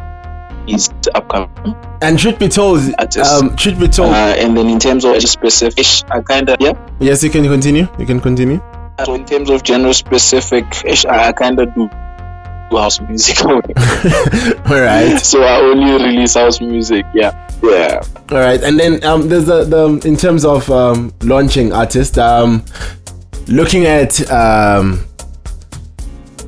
these 0.65 0.89
upcoming. 1.15 1.75
And 2.01 2.19
should 2.19 2.37
be 2.37 2.47
told, 2.47 2.79
um, 3.17 3.57
should 3.57 3.79
be 3.79 3.87
told. 3.87 4.11
Uh, 4.11 4.35
and 4.37 4.55
then 4.55 4.67
in 4.67 4.79
terms 4.79 5.05
of 5.05 5.19
specific, 5.23 5.85
I 6.11 6.21
kind 6.21 6.49
of 6.49 6.57
yeah. 6.59 6.73
Yes, 6.99 7.23
you 7.23 7.29
can 7.29 7.45
continue. 7.45 7.87
You 7.97 8.05
can 8.05 8.19
continue. 8.19 8.61
So 9.05 9.13
in 9.13 9.25
terms 9.25 9.49
of 9.49 9.65
genre 9.65 9.93
specific, 9.93 10.65
I 11.07 11.31
kind 11.31 11.59
of 11.59 11.73
do 11.73 11.89
house 12.71 12.99
music 13.01 13.39
All 13.45 13.61
right. 14.81 15.17
So 15.19 15.43
I 15.43 15.59
only 15.59 15.91
release 15.93 16.35
house 16.35 16.59
music. 16.61 17.05
Yeah. 17.13 17.49
Yeah. 17.63 18.01
All 18.31 18.37
right. 18.37 18.61
And 18.61 18.79
then 18.79 19.03
um, 19.03 19.29
there's 19.29 19.45
the, 19.45 19.63
the 19.63 20.07
in 20.07 20.15
terms 20.15 20.45
of 20.45 20.69
um, 20.69 21.13
launching 21.21 21.73
artists, 21.73 22.17
um, 22.17 22.63
looking 23.47 23.85
at 23.85 24.29
um, 24.31 25.05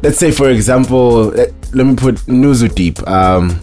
let's 0.04 0.18
say 0.18 0.32
for 0.32 0.50
example, 0.50 1.26
let, 1.30 1.54
let 1.74 1.86
me 1.86 1.96
put 1.96 2.16
Nuzu 2.28 2.74
Deep. 2.74 3.06
Um, 3.08 3.60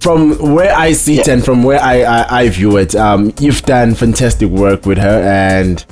from 0.00 0.54
where 0.54 0.72
I 0.72 0.92
see 0.92 1.18
it 1.18 1.26
and 1.26 1.44
from 1.44 1.64
where 1.64 1.82
I, 1.82 2.02
I, 2.02 2.40
I 2.42 2.48
view 2.48 2.76
it, 2.76 2.94
um, 2.94 3.32
you've 3.40 3.62
done 3.62 3.92
fantastic 3.92 4.48
work 4.48 4.86
with 4.86 4.98
her 4.98 5.20
and 5.20 5.84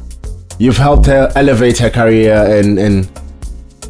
you've 0.60 0.76
helped 0.76 1.06
her 1.06 1.32
elevate 1.34 1.78
her 1.78 1.90
career 1.90 2.34
and 2.34 2.78
and 2.78 3.10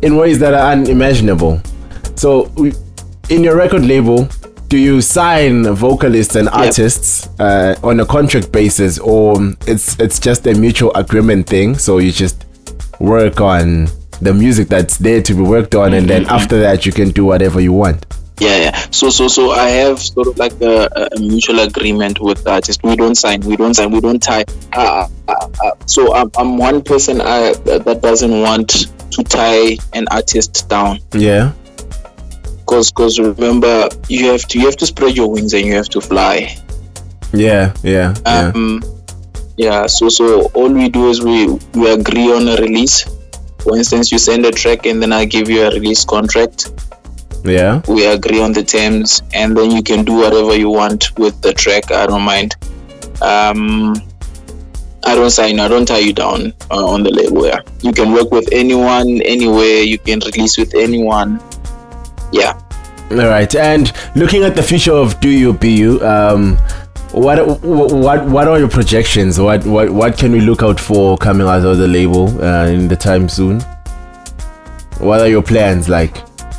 in 0.05 0.17
ways 0.17 0.39
that 0.39 0.53
are 0.55 0.73
unimaginable. 0.73 1.61
So, 2.15 2.53
in 3.31 3.43
your 3.43 3.57
record 3.57 3.85
label, 3.87 4.29
do 4.69 4.79
you 4.79 5.01
sign 5.01 5.65
vocalists 5.75 6.37
and 6.37 6.49
artists 6.51 7.29
yep. 7.39 7.41
uh, 7.41 7.89
on 7.89 8.01
a 8.01 8.07
contract 8.07 8.53
basis, 8.53 8.99
or 8.99 9.37
it's 9.67 9.99
it's 9.99 10.19
just 10.19 10.47
a 10.47 10.55
mutual 10.55 10.93
agreement 10.95 11.47
thing? 11.47 11.79
So 11.79 11.99
you 11.99 12.13
just 12.13 12.45
work 13.01 13.41
on 13.41 13.89
the 14.21 14.35
music 14.35 14.69
that's 14.69 14.99
there 14.99 15.23
to 15.23 15.35
be 15.35 15.43
worked 15.43 15.75
on, 15.75 15.95
and 15.95 16.09
then 16.09 16.25
mm-hmm. 16.25 16.35
after 16.35 16.61
that, 16.61 16.85
you 16.85 16.93
can 16.93 17.11
do 17.11 17.25
whatever 17.25 17.61
you 17.61 17.73
want. 17.73 18.05
Yeah, 18.41 18.57
yeah. 18.57 18.77
So, 18.91 19.11
so, 19.11 19.29
so 19.29 19.53
I 19.53 19.69
have 19.69 20.01
sort 20.01 20.27
of 20.27 20.39
like 20.39 20.61
a, 20.61 20.89
a 21.13 21.21
mutual 21.21 21.61
agreement 21.61 22.19
with 22.21 22.43
the 22.43 22.51
artist. 22.51 22.83
We 22.83 22.97
don't 22.97 23.15
sign. 23.15 23.43
We 23.43 23.57
don't 23.57 23.75
sign. 23.75 23.93
We 23.93 24.01
don't 24.01 24.21
tie. 24.21 24.45
Uh, 24.73 25.07
uh, 25.29 25.49
uh, 25.65 25.71
so 25.87 26.13
I'm, 26.13 26.33
I'm 26.37 26.59
one 26.59 26.83
person 26.83 27.21
I, 27.21 27.53
that 27.53 28.01
doesn't 28.03 28.41
want 28.41 28.93
to 29.11 29.23
tie 29.23 29.77
an 29.93 30.07
artist 30.11 30.69
down. 30.69 30.99
Yeah. 31.13 31.53
Cause, 32.67 32.91
cause 32.91 33.19
remember, 33.19 33.89
you 34.09 34.31
have 34.31 34.47
to 34.49 34.59
you 34.59 34.67
have 34.67 34.77
to 34.79 34.87
spread 34.87 35.17
your 35.17 35.31
wings 35.31 35.53
and 35.53 35.67
you 35.67 35.75
have 35.75 35.89
to 35.91 36.01
fly. 36.01 36.57
Yeah, 37.33 37.75
yeah, 37.83 38.15
yeah. 38.25 38.53
Um, 38.55 38.83
yeah. 39.57 39.87
So, 39.87 40.09
so 40.09 40.47
all 40.55 40.73
we 40.73 40.89
do 40.89 41.11
is 41.11 41.21
we 41.21 41.47
we 41.75 41.91
agree 41.91 42.33
on 42.33 42.49
a 42.49 42.57
release. 42.57 43.05
For 43.61 43.77
instance, 43.77 44.13
you 44.13 44.19
send 44.19 44.47
a 44.47 44.51
track 44.51 44.87
and 44.87 45.03
then 45.03 45.13
I 45.13 45.25
give 45.25 45.49
you 45.49 45.63
a 45.63 45.71
release 45.71 46.05
contract. 46.05 46.71
Yeah. 47.45 47.83
We 47.89 48.07
agree 48.07 48.41
on 48.41 48.53
the 48.53 48.63
terms, 48.63 49.23
and 49.35 49.57
then 49.57 49.71
you 49.71 49.83
can 49.83 50.05
do 50.05 50.15
whatever 50.15 50.57
you 50.57 50.71
want 50.71 51.17
with 51.19 51.41
the 51.43 51.53
track. 51.53 51.91
I 51.93 52.07
don't 52.07 52.23
mind. 52.23 52.57
Um, 53.21 53.95
I 55.07 55.15
don't 55.15 55.31
sign, 55.31 55.61
I 55.61 55.69
don't 55.69 55.87
tie 55.87 55.99
you 55.99 56.13
down 56.13 56.55
uh, 56.71 56.87
on 56.87 57.03
the 57.03 57.11
label. 57.11 57.47
Yeah, 57.47 57.61
you 57.83 57.93
can 57.93 58.13
work 58.13 58.31
with 58.31 58.49
anyone, 58.53 59.21
anywhere. 59.23 59.83
You 59.83 59.99
can 59.99 60.21
release 60.21 60.57
with 60.57 60.75
anyone. 60.75 61.43
Yeah. 62.33 62.61
All 63.11 63.29
right. 63.29 63.55
And 63.55 63.93
looking 64.17 64.43
at 64.45 64.57
the 64.57 64.63
future 64.63 64.95
of 64.95 65.21
Do 65.21 65.29
You 65.29 65.53
Be 65.53 65.73
You, 65.73 66.01
um, 66.05 66.57
what 67.13 67.61
what 67.63 68.27
what 68.27 68.49
are 68.49 68.59
your 68.59 68.69
projections? 68.69 69.39
What 69.39 69.65
what 69.67 69.91
what 69.91 70.19
can 70.19 70.33
we 70.33 70.41
look 70.41 70.63
out 70.63 70.81
for 70.81 71.17
coming 71.17 71.47
out 71.47 71.65
of 71.65 71.79
the 71.79 71.87
label 71.87 72.29
uh, 72.43 72.67
in 72.67 72.89
the 72.89 72.97
time 72.97 73.29
soon? 73.29 73.61
What 74.99 75.21
are 75.21 75.29
your 75.29 75.43
plans 75.43 75.89
like? 75.89 76.17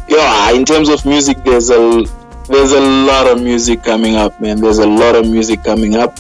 Yeah, 0.08 0.52
in 0.52 0.66
terms 0.66 0.90
of 0.90 1.06
music, 1.06 1.38
there's 1.44 1.70
a 1.72 2.06
there's 2.48 2.72
a 2.72 2.80
lot 2.80 3.28
of 3.28 3.42
music 3.42 3.84
coming 3.84 4.16
up, 4.16 4.40
man. 4.40 4.62
There's 4.62 4.78
a 4.78 4.88
lot 4.88 5.16
of 5.16 5.28
music 5.28 5.64
coming 5.64 5.96
up. 5.96 6.20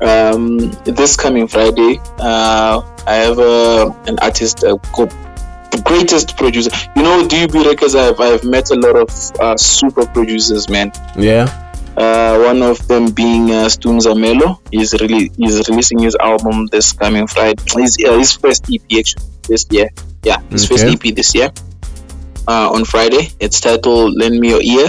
Um, 0.00 0.70
this 0.84 1.16
coming 1.16 1.48
Friday, 1.48 2.00
uh, 2.18 2.82
I 3.06 3.14
have 3.14 3.38
uh, 3.38 3.92
an 4.06 4.18
artist 4.20 4.62
uh, 4.64 4.76
called 4.92 5.10
the 5.70 5.82
greatest 5.84 6.36
producer. 6.36 6.70
You 6.96 7.02
know, 7.02 7.26
DUB 7.26 7.54
Records. 7.66 7.94
I've 7.94 8.20
I've 8.20 8.44
met 8.44 8.70
a 8.70 8.76
lot 8.76 8.96
of 8.96 9.10
uh, 9.40 9.56
super 9.56 10.06
producers, 10.06 10.68
man. 10.68 10.92
Yeah. 11.16 11.46
Uh, 11.96 12.38
one 12.38 12.62
of 12.62 12.86
them 12.86 13.10
being 13.10 13.50
uh, 13.50 13.68
Melo. 14.14 14.60
He's 14.70 14.92
really 15.00 15.32
he's 15.36 15.68
releasing 15.68 15.98
his 15.98 16.16
album 16.20 16.66
this 16.66 16.92
coming 16.92 17.26
Friday. 17.26 17.60
His, 17.74 17.96
his 17.96 18.32
first 18.32 18.66
EP 18.72 18.82
actually 18.98 19.26
this 19.48 19.66
year. 19.70 19.88
Yeah, 20.22 20.40
his 20.50 20.64
okay. 20.64 20.76
first 20.76 21.04
EP 21.04 21.14
this 21.14 21.34
year. 21.34 21.50
Uh, 22.46 22.70
on 22.72 22.84
Friday. 22.84 23.30
It's 23.40 23.60
titled 23.60 24.14
"Lend 24.16 24.38
Me 24.38 24.50
Your 24.50 24.62
Ear." 24.62 24.88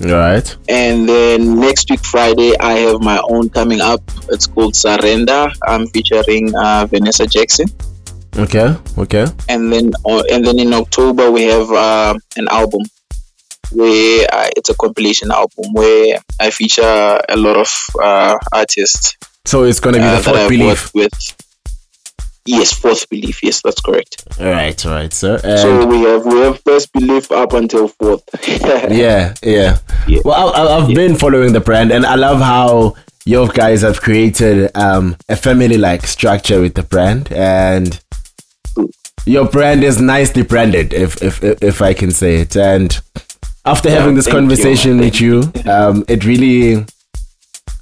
Right. 0.00 0.56
And 0.68 1.08
then 1.08 1.60
next 1.60 1.90
week 1.90 2.04
Friday, 2.04 2.58
I 2.58 2.72
have 2.88 3.00
my 3.00 3.20
own 3.28 3.48
coming 3.50 3.80
up. 3.80 4.02
It's 4.28 4.46
called 4.46 4.76
Surrender. 4.76 5.48
I'm 5.66 5.86
featuring 5.88 6.52
uh, 6.56 6.86
Vanessa 6.86 7.26
Jackson. 7.26 7.66
Okay. 8.36 8.74
Okay. 8.98 9.26
And 9.48 9.72
then 9.72 9.92
uh, 10.04 10.22
and 10.30 10.44
then 10.44 10.58
in 10.58 10.72
October 10.72 11.30
we 11.30 11.42
have 11.44 11.70
uh, 11.70 12.14
an 12.36 12.48
album 12.50 12.82
where 13.72 14.26
uh, 14.32 14.48
it's 14.56 14.70
a 14.70 14.74
compilation 14.74 15.30
album 15.30 15.72
where 15.72 16.18
I 16.40 16.50
feature 16.50 16.82
a 17.28 17.36
lot 17.36 17.56
of 17.56 17.70
uh, 18.02 18.36
artists. 18.52 19.16
So 19.44 19.64
it's 19.64 19.80
gonna 19.80 19.98
be 19.98 20.04
the 20.04 20.16
uh, 20.16 20.22
fourth 20.22 20.48
belief 20.48 20.94
with. 20.94 21.12
Yes, 22.46 22.74
fourth 22.74 23.08
belief. 23.08 23.42
Yes, 23.42 23.62
that's 23.62 23.80
correct. 23.80 24.22
All 24.38 24.46
right, 24.46 24.84
all 24.84 24.92
right, 24.92 25.12
sir. 25.12 25.40
And 25.42 25.58
so 25.60 25.86
we 25.86 26.02
have 26.02 26.26
we 26.26 26.40
have 26.40 26.60
first 26.60 26.92
belief 26.92 27.32
up 27.32 27.54
until 27.54 27.88
fourth. 27.88 28.22
yeah, 28.46 29.32
yeah, 29.42 29.78
yeah. 30.06 30.20
Well, 30.24 30.52
I, 30.54 30.80
have 30.80 30.90
yeah. 30.90 30.94
been 30.94 31.16
following 31.16 31.54
the 31.54 31.60
brand, 31.60 31.90
and 31.90 32.04
I 32.04 32.16
love 32.16 32.40
how 32.40 32.96
you 33.24 33.50
guys 33.52 33.80
have 33.80 34.02
created 34.02 34.70
um, 34.76 35.16
a 35.30 35.36
family-like 35.36 36.06
structure 36.06 36.60
with 36.60 36.74
the 36.74 36.82
brand, 36.82 37.32
and 37.32 37.98
your 39.24 39.46
brand 39.46 39.82
is 39.82 39.98
nicely 39.98 40.42
branded, 40.42 40.92
if 40.92 41.22
if 41.22 41.42
if 41.42 41.80
I 41.80 41.94
can 41.94 42.10
say 42.10 42.36
it. 42.36 42.56
And 42.58 43.00
after 43.64 43.88
yeah, 43.88 44.00
having 44.00 44.16
this 44.16 44.28
conversation 44.30 44.98
you. 44.98 45.04
with 45.04 45.20
you, 45.20 45.52
um, 45.70 46.04
it 46.08 46.26
really 46.26 46.84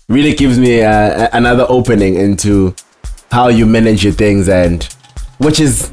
really 0.08 0.34
gives 0.34 0.58
me 0.58 0.82
uh, 0.82 1.28
another 1.32 1.66
opening 1.68 2.14
into 2.14 2.76
how 3.32 3.48
you 3.48 3.66
manage 3.66 4.04
your 4.04 4.12
things 4.12 4.48
and 4.48 4.84
which 5.38 5.58
is 5.58 5.90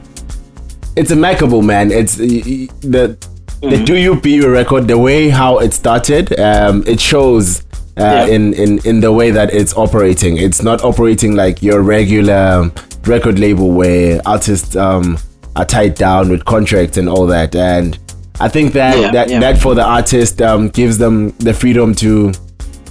it's 0.96 1.12
impeccable, 1.12 1.62
man. 1.62 1.91
It's 1.91 2.15
the 2.15 2.69
the. 2.81 3.17
Do 3.62 3.98
You 3.98 4.19
Be 4.19 4.31
You 4.31 4.50
record. 4.50 4.88
The 4.88 4.98
way 4.98 5.29
how 5.29 5.60
it 5.60 5.74
started, 5.74 6.38
um, 6.39 6.84
it 6.86 7.00
shows. 7.00 7.63
Uh, 7.98 8.01
yeah. 8.01 8.25
in, 8.27 8.53
in 8.53 8.79
in 8.86 9.00
the 9.01 9.12
way 9.12 9.29
that 9.29 9.53
it's 9.53 9.75
operating, 9.75 10.38
it's 10.38 10.62
not 10.62 10.81
operating 10.86 11.36
like 11.36 11.62
your 11.62 11.81
regular 11.81 12.72
record 13.05 13.38
label 13.39 13.72
where 13.72 14.22
artists 14.25 14.75
um, 14.77 15.17
are 15.58 15.65
tied 15.65 15.96
down 15.96 16.29
with 16.29 16.46
contracts 16.46 16.96
and 16.96 17.10
all 17.10 17.27
that. 17.27 17.53
And 17.55 18.00
I 18.39 18.48
think 18.48 18.72
that 18.74 18.98
yeah, 18.98 19.12
that, 19.12 19.29
yeah. 19.29 19.39
that 19.41 19.58
for 19.58 19.75
the 19.75 19.84
artist 19.84 20.41
um, 20.41 20.69
gives 20.69 20.98
them 20.98 21.31
the 21.39 21.53
freedom 21.53 21.93
to 21.96 22.31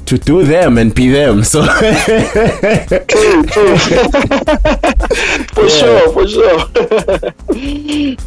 to 0.09 0.17
do 0.17 0.43
them 0.43 0.79
and 0.79 0.95
be 0.95 1.11
them. 1.11 1.45
So 1.45 1.63
true, 1.67 3.43
true. 3.45 3.77
for 5.53 5.63
yeah. 5.63 5.69
sure, 5.69 6.13
for 6.13 6.27
sure. 6.27 6.59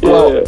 well, 0.02 0.44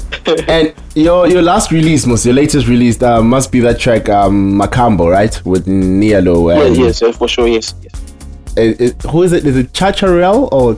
and 0.48 0.72
your 0.94 1.26
your 1.26 1.42
last 1.42 1.72
release, 1.72 2.06
most 2.06 2.24
your 2.24 2.34
latest 2.34 2.68
release, 2.68 3.02
uh, 3.02 3.20
must 3.20 3.50
be 3.50 3.58
that 3.60 3.80
track 3.80 4.08
um, 4.08 4.58
Makambo, 4.60 5.10
right, 5.10 5.44
with 5.44 5.66
Nialo. 5.66 6.66
And, 6.66 6.76
yes, 6.76 7.00
yes, 7.02 7.16
for 7.16 7.26
sure, 7.26 7.48
yes. 7.48 7.74
yes. 7.82 7.92
It, 8.56 8.80
it, 8.80 9.02
who 9.02 9.24
is 9.24 9.32
it? 9.32 9.44
Is 9.44 9.56
it 9.56 9.72
Chacharel 9.72 10.48
or 10.52 10.76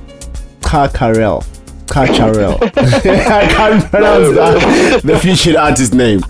Kakarel? 0.60 1.44
Kacharel. 1.86 2.62
I 2.76 3.46
can't 3.46 3.84
pronounce 3.90 4.34
that, 4.36 5.02
the 5.04 5.18
featured 5.18 5.56
artist 5.56 5.92
name. 5.92 6.22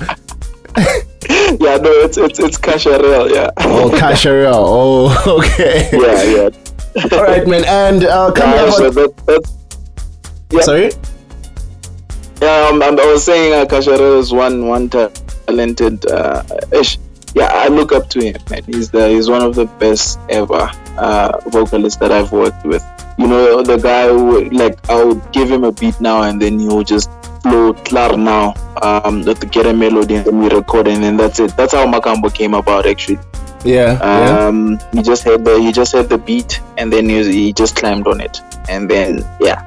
yeah, 1.61 1.77
no, 1.77 1.91
it's 2.05 2.19
it's 2.19 2.39
it's 2.39 2.59
Kasharel, 2.59 3.33
yeah. 3.33 3.51
Oh, 3.59 3.91
Kasharel. 3.95 4.53
Oh, 4.69 5.41
okay. 5.41 5.89
Yeah, 5.93 6.23
yeah. 6.23 7.17
All 7.17 7.23
right, 7.25 7.47
man. 7.47 7.65
And 7.65 8.05
uh, 8.05 8.33
coming 8.33 8.57
yeah, 8.57 8.71
so 8.71 8.91
that, 8.91 9.53
yeah. 10.51 10.61
Sorry. 10.61 10.91
Yeah, 12.43 12.69
um, 12.69 12.83
I 12.83 12.91
was 12.91 13.25
saying 13.25 13.55
uh, 13.55 13.65
Kasharel 13.65 14.19
is 14.19 14.33
one 14.33 14.67
one 14.67 14.91
talented. 14.91 16.05
Uh, 16.07 16.43
ish. 16.73 16.99
Yeah, 17.35 17.49
I 17.53 17.69
look 17.69 17.93
up 17.93 18.09
to 18.11 18.21
him, 18.21 18.37
man. 18.51 18.65
He's 18.65 18.91
the 18.91 19.09
he's 19.09 19.31
one 19.31 19.43
of 19.43 19.55
the 19.55 19.65
best 19.65 20.19
ever 20.29 20.71
uh, 20.99 21.41
vocalists 21.47 21.99
that 22.01 22.13
I've 22.13 22.33
worked 22.33 22.65
with. 22.67 22.85
You 23.19 23.29
know, 23.29 23.63
the 23.63 23.79
guy 23.79 24.09
who 24.09 24.51
like 24.51 24.77
I 24.91 25.03
would 25.03 25.33
give 25.33 25.51
him 25.51 25.65
a 25.65 25.73
beat 25.73 26.01
now 26.01 26.23
and 26.23 26.41
then 26.41 26.59
he 26.59 26.69
would 26.69 26.87
just 26.87 27.11
flow 27.49 27.73
clar 27.73 28.17
now 28.17 28.55
um 28.83 29.25
to 29.25 29.47
get 29.47 29.67
a 29.67 29.73
melody 29.73 30.17
and 30.17 30.26
then 30.26 30.38
we 30.38 30.49
record 30.49 30.88
and 30.88 31.03
then 31.03 31.17
that's 31.17 31.38
it 31.41 31.57
that's 31.57 31.73
how 31.73 31.87
makambo 31.87 32.33
came 32.33 32.55
about 32.55 32.87
actually 32.87 33.19
yeah 33.65 33.99
um 34.03 34.73
yeah. 34.73 34.79
he 34.93 35.03
just 35.03 35.23
had 35.23 35.45
the 35.45 35.59
he 35.61 35.73
just 35.73 35.93
had 35.93 36.09
the 36.09 36.19
beat 36.19 36.61
and 36.76 36.93
then 36.93 37.09
he, 37.09 37.23
he 37.33 37.53
just 37.53 37.76
climbed 37.76 38.07
on 38.07 38.21
it 38.21 38.41
and 38.69 38.91
then 38.91 39.19
yeah 39.41 39.62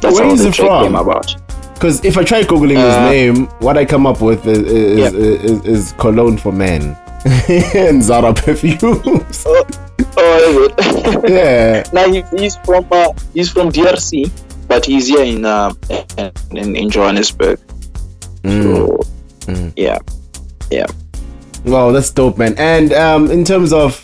that's 0.00 0.18
Where 0.18 0.28
how 0.28 0.34
the 0.34 0.50
track 0.50 0.68
from? 0.68 0.84
came 0.84 0.96
about 0.96 1.36
because 1.74 2.04
if 2.04 2.16
I 2.16 2.22
try 2.22 2.42
googling 2.44 2.76
uh, 2.76 2.86
his 2.86 3.10
name, 3.10 3.46
what 3.58 3.76
I 3.76 3.84
come 3.84 4.06
up 4.06 4.20
with 4.20 4.46
is 4.46 4.58
is, 4.58 4.98
yeah. 5.00 5.08
is, 5.08 5.50
is, 5.50 5.64
is 5.66 5.92
cologne 5.98 6.36
for 6.36 6.52
men 6.52 6.96
and 7.74 8.00
Zara 8.00 8.32
perfumes. 8.32 8.92
Oh, 8.94 9.66
oh 10.16 10.68
is 10.78 10.96
it? 10.96 11.30
yeah. 11.30 11.82
now 11.92 12.08
he, 12.08 12.22
he's 12.38 12.54
from 12.58 12.86
uh, 12.92 13.12
he's 13.34 13.50
from 13.50 13.70
DRC 13.70 14.30
but 14.72 14.86
he's 14.86 15.06
here 15.06 15.22
in 15.22 15.44
uh, 15.44 15.70
in, 16.52 16.74
in 16.74 16.88
Johannesburg. 16.88 17.60
Mm. 18.42 18.62
So, 18.62 19.00
mm. 19.52 19.72
yeah, 19.76 19.98
yeah. 20.70 20.86
Wow, 21.66 21.92
that's 21.92 22.10
dope, 22.10 22.38
man. 22.38 22.54
And 22.56 22.94
um, 22.94 23.30
in 23.30 23.44
terms 23.44 23.74
of 23.74 24.02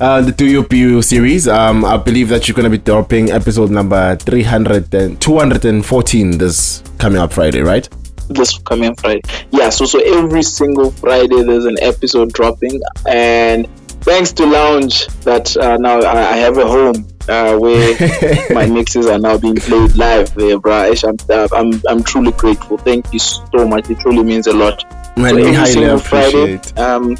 uh, 0.00 0.22
the 0.22 0.32
DUBU 0.32 1.04
series, 1.04 1.46
um, 1.46 1.84
I 1.84 1.98
believe 1.98 2.30
that 2.30 2.48
you're 2.48 2.54
going 2.54 2.70
to 2.72 2.76
be 2.78 2.82
dropping 2.82 3.30
episode 3.30 3.70
number 3.70 4.16
300 4.16 4.94
and 4.94 5.20
214 5.20 6.38
this 6.38 6.82
coming 6.96 7.20
up 7.20 7.30
Friday, 7.30 7.60
right? 7.60 7.86
This 8.30 8.56
coming 8.60 8.94
Friday. 8.94 9.20
Yeah, 9.50 9.68
so 9.68 9.84
so 9.84 10.00
every 10.00 10.42
single 10.42 10.90
Friday 10.90 11.42
there's 11.42 11.66
an 11.66 11.76
episode 11.82 12.32
dropping, 12.32 12.80
and 13.06 13.68
thanks 14.08 14.32
to 14.32 14.46
Lounge 14.46 15.06
that 15.28 15.54
uh, 15.58 15.76
now 15.76 16.00
I, 16.00 16.32
I 16.32 16.36
have 16.36 16.56
a 16.56 16.66
home 16.66 17.06
uh, 17.28 17.56
where 17.56 17.96
my 18.50 18.66
mixes 18.66 19.06
are 19.06 19.18
now 19.18 19.36
being 19.36 19.56
played 19.56 19.94
live 19.96 20.34
there, 20.34 20.58
bro. 20.58 20.92
I'm, 21.04 21.16
I'm, 21.52 21.82
I'm 21.88 22.02
truly 22.02 22.32
grateful. 22.32 22.78
Thank 22.78 23.12
you 23.12 23.18
so 23.18 23.66
much. 23.66 23.90
It 23.90 24.00
truly 24.00 24.22
means 24.22 24.46
a 24.46 24.52
lot. 24.52 24.84
Man, 25.16 25.34
so 25.34 25.36
every 25.36 25.66
single 25.66 25.98
Friday, 25.98 26.60
um, 26.76 27.16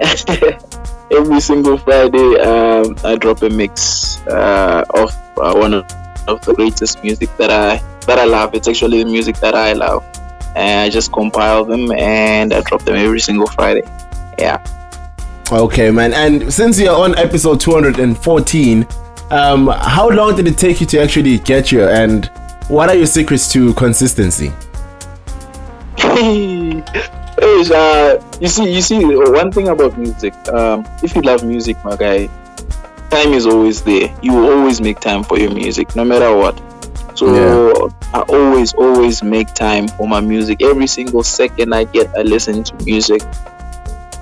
every 1.12 1.40
single 1.40 1.78
Friday, 1.78 2.40
um, 2.40 2.96
I 3.04 3.16
drop 3.16 3.42
a 3.42 3.50
mix 3.50 4.18
uh, 4.26 4.84
of 4.94 5.10
uh, 5.38 5.54
one 5.54 5.74
of, 5.74 5.84
of 6.26 6.44
the 6.44 6.54
greatest 6.54 7.02
music 7.04 7.30
that 7.36 7.50
I 7.50 7.76
that 8.06 8.18
I 8.18 8.24
love. 8.24 8.54
It's 8.54 8.68
actually 8.68 9.04
the 9.04 9.10
music 9.10 9.36
that 9.36 9.54
I 9.54 9.72
love, 9.74 10.04
and 10.56 10.80
I 10.80 10.90
just 10.90 11.12
compile 11.12 11.64
them 11.64 11.92
and 11.92 12.52
I 12.52 12.60
drop 12.62 12.82
them 12.82 12.96
every 12.96 13.20
single 13.20 13.46
Friday. 13.46 13.82
Yeah. 14.38 14.62
Okay, 15.52 15.90
man. 15.90 16.12
And 16.14 16.52
since 16.52 16.80
you're 16.80 16.96
on 16.96 17.16
episode 17.16 17.60
214, 17.60 18.86
um, 19.30 19.68
how 19.68 20.08
long 20.08 20.36
did 20.36 20.46
it 20.46 20.58
take 20.58 20.80
you 20.80 20.86
to 20.88 20.98
actually 20.98 21.38
get 21.38 21.68
here, 21.68 21.88
and 21.88 22.30
what 22.68 22.88
are 22.88 22.94
your 22.94 23.06
secrets 23.06 23.50
to 23.52 23.74
consistency? 23.74 24.52
hey, 25.98 26.82
uh, 27.40 28.38
you 28.40 28.48
see, 28.48 28.72
you 28.72 28.82
see, 28.82 29.04
one 29.04 29.50
thing 29.52 29.68
about 29.68 29.98
music. 29.98 30.34
Um, 30.48 30.86
if 31.02 31.14
you 31.14 31.22
love 31.22 31.44
music, 31.44 31.76
my 31.84 31.96
guy, 31.96 32.26
time 33.10 33.32
is 33.32 33.46
always 33.46 33.82
there. 33.82 34.14
You 34.22 34.32
will 34.32 34.52
always 34.52 34.80
make 34.80 35.00
time 35.00 35.24
for 35.24 35.38
your 35.38 35.52
music, 35.52 35.94
no 35.96 36.04
matter 36.04 36.34
what. 36.34 36.60
So 37.16 37.32
yeah. 37.32 37.88
I 38.12 38.20
always, 38.22 38.74
always 38.74 39.22
make 39.22 39.54
time 39.54 39.88
for 39.88 40.08
my 40.08 40.20
music. 40.20 40.62
Every 40.62 40.86
single 40.86 41.22
second 41.22 41.72
I 41.72 41.84
get, 41.84 42.08
I 42.16 42.22
listen 42.22 42.64
to 42.64 42.84
music. 42.84 43.22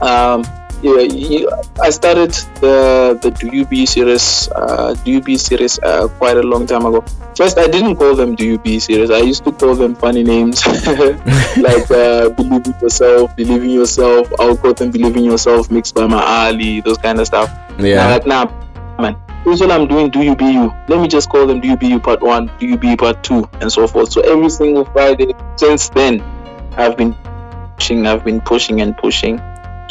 Um, 0.03 0.45
yeah, 0.83 1.47
I 1.81 1.91
started 1.91 2.33
the 2.61 3.19
the 3.23 3.31
DUB 3.31 3.87
series, 3.87 4.49
uh, 4.55 4.95
DUB 5.05 5.39
series 5.39 5.79
uh, 5.79 6.09
quite 6.19 6.37
a 6.37 6.43
long 6.43 6.67
time 6.67 6.85
ago. 6.85 7.05
First, 7.37 7.57
I 7.57 7.69
didn't 7.69 7.97
call 7.97 8.15
them 8.15 8.35
DUB 8.35 8.81
series. 8.81 9.11
I 9.11 9.19
used 9.19 9.45
to 9.45 9.53
call 9.53 9.75
them 9.75 9.95
funny 9.95 10.23
names 10.23 10.67
like 11.57 11.91
uh, 11.91 12.29
Believe 12.31 12.67
in 12.67 12.75
Yourself, 12.83 13.35
Believe 13.37 13.63
in 13.63 13.71
Yourself. 13.71 14.33
I'll 14.39 14.57
call 14.57 14.75
them 14.75 14.91
Believe 14.91 15.17
in 15.17 15.25
Yourself, 15.25 15.71
mixed 15.71 15.95
by 15.95 16.07
my 16.07 16.23
Ali, 16.23 16.81
those 16.81 16.99
kind 16.99 17.21
of 17.21 17.27
stuff. 17.27 17.49
Yeah. 17.79 18.07
like, 18.07 18.27
nah, 18.27 18.51
man. 18.99 19.17
Here's 19.45 19.61
what 19.61 19.73
I'm 19.73 19.89
doing. 19.89 20.11
Do 20.11 20.23
you 20.23 20.37
be 20.37 20.47
you? 20.47 20.73
Let 20.89 21.01
me 21.01 21.09
just 21.09 21.29
call 21.29 21.47
them 21.47 21.61
Do 21.61 21.67
you 21.67 21.77
be 21.77 21.89
you 21.89 21.99
part 21.99 22.23
one, 22.23 22.51
Do 22.61 22.67
you 22.67 22.77
be 22.77 22.97
part 22.97 23.25
two, 23.25 23.49
and 23.61 23.73
so 23.73 23.87
forth. 23.87 24.13
So 24.13 24.21
every 24.21 24.51
single 24.51 24.85
Friday 24.85 25.33
since 25.57 25.89
then, 25.89 26.21
I've 26.77 26.97
been 26.97 27.15
pushing. 27.77 28.07
I've 28.07 28.25
been 28.25 28.41
pushing 28.41 28.81
and 28.83 28.97
pushing 28.97 29.41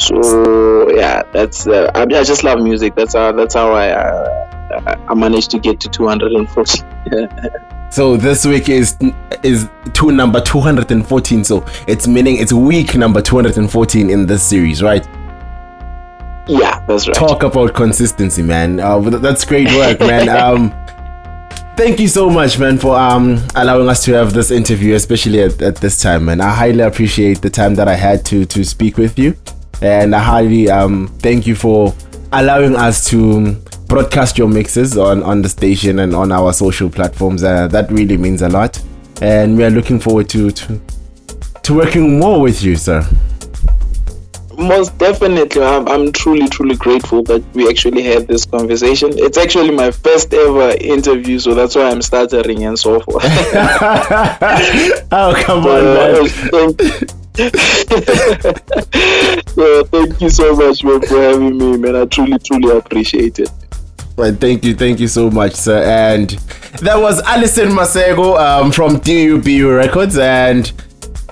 so 0.02 0.90
yeah 0.96 1.22
that's 1.32 1.66
uh, 1.66 1.90
I, 1.94 2.02
I, 2.02 2.24
just 2.24 2.44
love 2.44 2.60
music. 2.60 2.94
That's 2.94 3.14
how 3.14 3.32
that's 3.32 3.54
how 3.54 3.72
i 3.72 3.88
uh, 3.90 4.96
i 5.08 5.14
managed 5.14 5.50
to 5.52 5.58
get 5.58 5.80
to 5.80 5.88
240 5.88 6.82
so 7.90 8.16
this 8.16 8.44
week 8.46 8.68
is 8.68 8.96
is 9.42 9.68
to 9.92 10.10
number 10.10 10.40
214 10.40 11.44
so 11.44 11.64
it's 11.86 12.08
meaning 12.08 12.36
it's 12.36 12.52
week 12.52 12.94
number 12.94 13.20
214 13.20 14.10
in 14.10 14.26
this 14.26 14.42
series 14.42 14.82
right? 14.82 15.06
Yeah 16.48 16.84
that's 16.86 17.06
right. 17.06 17.16
Talk 17.16 17.44
about 17.44 17.74
consistency 17.74 18.42
man. 18.42 18.80
Uh, 18.80 18.98
that's 18.98 19.44
great 19.44 19.68
work 19.76 20.00
man. 20.10 20.28
Um 20.28 20.70
thank 21.76 22.00
you 22.00 22.08
so 22.08 22.28
much 22.28 22.58
man 22.58 22.78
for 22.78 22.96
um 22.96 23.38
allowing 23.54 23.88
us 23.88 24.04
to 24.04 24.12
have 24.12 24.32
this 24.32 24.50
interview 24.50 24.94
especially 24.94 25.42
at, 25.42 25.60
at 25.62 25.76
this 25.76 26.00
time 26.00 26.24
man. 26.24 26.40
I 26.40 26.50
highly 26.50 26.80
appreciate 26.80 27.42
the 27.42 27.50
time 27.50 27.74
that 27.76 27.88
i 27.88 27.94
had 27.94 28.24
to 28.26 28.44
to 28.46 28.64
speak 28.64 28.96
with 28.96 29.18
you 29.18 29.36
and 29.82 30.14
I 30.14 30.20
highly 30.20 30.70
um, 30.70 31.08
thank 31.18 31.46
you 31.46 31.56
for 31.56 31.92
allowing 32.32 32.76
us 32.76 33.08
to 33.10 33.54
broadcast 33.88 34.38
your 34.38 34.48
mixes 34.48 34.96
on, 34.96 35.22
on 35.24 35.42
the 35.42 35.48
station 35.48 35.98
and 35.98 36.14
on 36.14 36.30
our 36.30 36.52
social 36.52 36.88
platforms. 36.88 37.42
Uh, 37.42 37.66
that 37.68 37.90
really 37.90 38.16
means 38.16 38.42
a 38.42 38.48
lot. 38.48 38.80
And 39.20 39.56
we 39.56 39.64
are 39.64 39.70
looking 39.70 39.98
forward 39.98 40.28
to, 40.30 40.50
to, 40.52 40.80
to 41.64 41.74
working 41.74 42.18
more 42.18 42.40
with 42.40 42.62
you, 42.62 42.76
sir. 42.76 43.06
Most 44.56 44.96
definitely. 44.98 45.62
I'm, 45.62 45.88
I'm 45.88 46.12
truly, 46.12 46.48
truly 46.48 46.76
grateful 46.76 47.24
that 47.24 47.42
we 47.52 47.68
actually 47.68 48.02
had 48.02 48.28
this 48.28 48.44
conversation. 48.44 49.10
It's 49.14 49.36
actually 49.36 49.72
my 49.72 49.90
first 49.90 50.32
ever 50.32 50.76
interview, 50.80 51.40
so 51.40 51.54
that's 51.54 51.74
why 51.74 51.90
I'm 51.90 52.02
stuttering 52.02 52.64
and 52.64 52.78
so 52.78 53.00
forth. 53.00 53.24
oh, 55.10 55.34
come 55.44 55.66
on, 55.66 55.84
man. 57.08 57.21
So 57.34 57.48
thank 59.84 60.20
you 60.20 60.28
so 60.28 60.54
much 60.54 60.84
man, 60.84 61.00
for 61.00 61.20
having 61.20 61.56
me, 61.56 61.76
man. 61.78 61.96
I 61.96 62.04
truly, 62.04 62.38
truly 62.38 62.76
appreciate 62.76 63.38
it. 63.38 63.50
Right, 64.16 64.34
thank 64.34 64.64
you, 64.64 64.74
thank 64.74 65.00
you 65.00 65.08
so 65.08 65.30
much, 65.30 65.54
sir. 65.54 65.82
And 65.82 66.30
that 66.80 66.96
was 66.96 67.22
Alison 67.22 67.70
Masego 67.70 68.38
um, 68.38 68.70
from 68.70 69.00
DUBU 69.00 69.74
Records, 69.74 70.18
and 70.18 70.70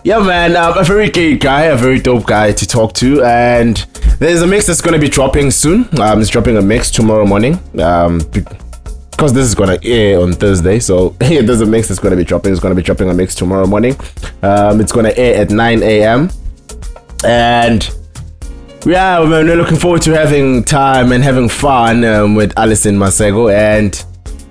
yeah, 0.02 0.18
man, 0.20 0.56
um, 0.56 0.78
a 0.78 0.82
very 0.82 1.10
great 1.10 1.42
guy, 1.42 1.64
a 1.64 1.76
very 1.76 2.00
dope 2.00 2.26
guy 2.26 2.52
to 2.52 2.66
talk 2.66 2.94
to. 2.94 3.22
And 3.22 3.76
there's 4.18 4.40
a 4.40 4.46
mix 4.46 4.66
that's 4.66 4.80
gonna 4.80 4.98
be 4.98 5.10
dropping 5.10 5.50
soon. 5.50 5.86
Um, 6.00 6.22
it's 6.22 6.30
dropping 6.30 6.56
a 6.56 6.62
mix 6.62 6.90
tomorrow 6.90 7.26
morning. 7.26 7.58
Um, 7.78 8.20
because 9.20 9.34
this 9.34 9.44
is 9.46 9.54
gonna 9.54 9.78
air 9.82 10.18
on 10.18 10.32
Thursday, 10.32 10.78
so 10.78 11.10
there's 11.18 11.60
a 11.60 11.66
mix 11.66 11.90
It's 11.90 12.00
gonna 12.00 12.16
be 12.16 12.24
dropping. 12.24 12.52
It's 12.52 12.60
gonna 12.62 12.74
be 12.74 12.80
dropping 12.80 13.10
a 13.10 13.12
mix 13.12 13.34
tomorrow 13.34 13.66
morning. 13.66 13.94
Um, 14.42 14.80
it's 14.80 14.92
gonna 14.92 15.12
air 15.14 15.42
at 15.42 15.50
9 15.50 15.82
a.m. 15.82 16.30
and 17.22 17.86
yeah, 18.86 19.22
man, 19.22 19.44
we're 19.44 19.56
looking 19.56 19.76
forward 19.76 20.00
to 20.02 20.12
having 20.12 20.64
time 20.64 21.12
and 21.12 21.22
having 21.22 21.50
fun 21.50 22.02
um, 22.02 22.34
with 22.34 22.58
Alison 22.58 22.96
Masego 22.96 23.52
and 23.54 23.94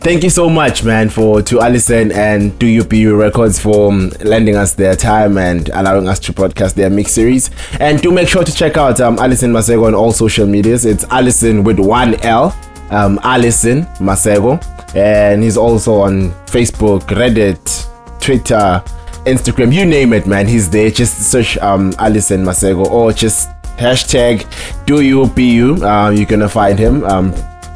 thank 0.02 0.24
you 0.24 0.30
so 0.30 0.48
much 0.48 0.84
man 0.84 1.10
for 1.10 1.42
to 1.42 1.62
Alison 1.62 2.12
and 2.12 2.58
to 2.60 2.68
UPU 2.68 3.18
Records 3.20 3.58
for 3.58 3.92
um, 3.92 4.10
lending 4.24 4.56
us 4.56 4.76
their 4.76 4.96
time 4.96 5.40
and 5.40 5.70
allowing 5.70 6.08
us 6.08 6.20
to 6.20 6.32
broadcast 6.32 6.76
their 6.76 6.92
mix 6.92 7.12
series 7.14 7.50
and 7.80 8.00
do 8.04 8.12
make 8.12 8.28
sure 8.28 8.44
to 8.44 8.54
check 8.54 8.78
out 8.78 9.02
um, 9.02 9.18
Alison 9.18 9.52
Masego 9.52 9.88
on 9.88 9.96
all 9.96 10.12
social 10.12 10.46
medias 10.46 10.86
it's 10.86 11.06
Alison 11.06 11.64
with 11.64 11.80
one 11.80 12.14
L 12.24 12.56
um, 12.92 13.20
Alison 13.24 13.84
Masego 14.00 14.60
and 14.96 15.44
he's 15.44 15.58
also 15.58 16.02
on 16.02 16.32
Facebook 16.48 17.02
Reddit 17.02 18.20
Twitter 18.20 18.84
Instagram 19.26 19.74
you 19.74 19.86
name 19.86 20.14
it 20.14 20.26
man. 20.26 20.48
He's 20.48 20.70
there. 20.70 20.90
Just 20.90 21.32
search 21.32 21.58
um, 21.58 21.94
Alison 22.00 22.44
Masego 22.44 22.86
or 22.86 23.12
just 23.14 23.50
hashtag 23.78 24.46
do 24.86 25.02
you 25.02 25.28
bu 25.28 25.84
uh, 25.84 26.10
you're 26.10 26.26
gonna 26.26 26.50
find 26.50 26.80
him 26.80 27.04
um, 27.06 27.34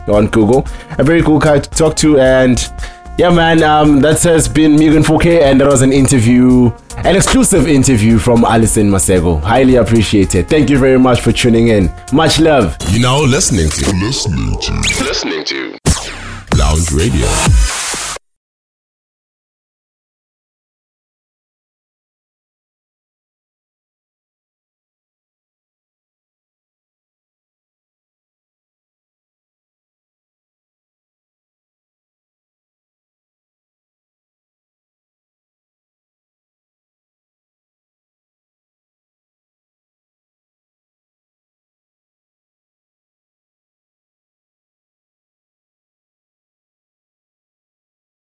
on 0.08 0.28
Google. 0.28 0.66
A 0.98 1.04
very 1.04 1.22
cool 1.22 1.40
guy 1.40 1.60
to 1.60 1.70
talk 1.70 1.96
to, 1.98 2.20
and 2.20 2.58
yeah, 3.18 3.30
man, 3.30 3.62
um, 3.64 4.02
that 4.02 4.22
has 4.24 4.48
been 4.48 4.76
Mugen 4.76 5.04
4K, 5.04 5.44
and 5.44 5.62
that 5.62 5.68
was 5.68 5.82
an 5.84 5.94
interview, 5.94 6.72
an 6.98 7.16
exclusive 7.16 7.68
interview 7.68 8.18
from 8.18 8.44
Alison 8.44 8.90
Masego. 8.90 9.40
Highly 9.42 9.76
appreciated. 9.76 10.50
Thank 10.50 10.70
you 10.70 10.80
very 10.80 10.98
much 10.98 11.22
for 11.22 11.32
tuning 11.32 11.68
in. 11.68 11.94
Much 12.12 12.40
love. 12.40 12.76
You 12.90 13.02
know, 13.02 13.22
listening 13.22 13.70
to, 13.70 13.96
listening 13.98 14.60
to, 14.60 14.74
listening 15.04 15.44
to 15.46 15.78
Lounge 16.58 16.92
Radio. 16.92 17.28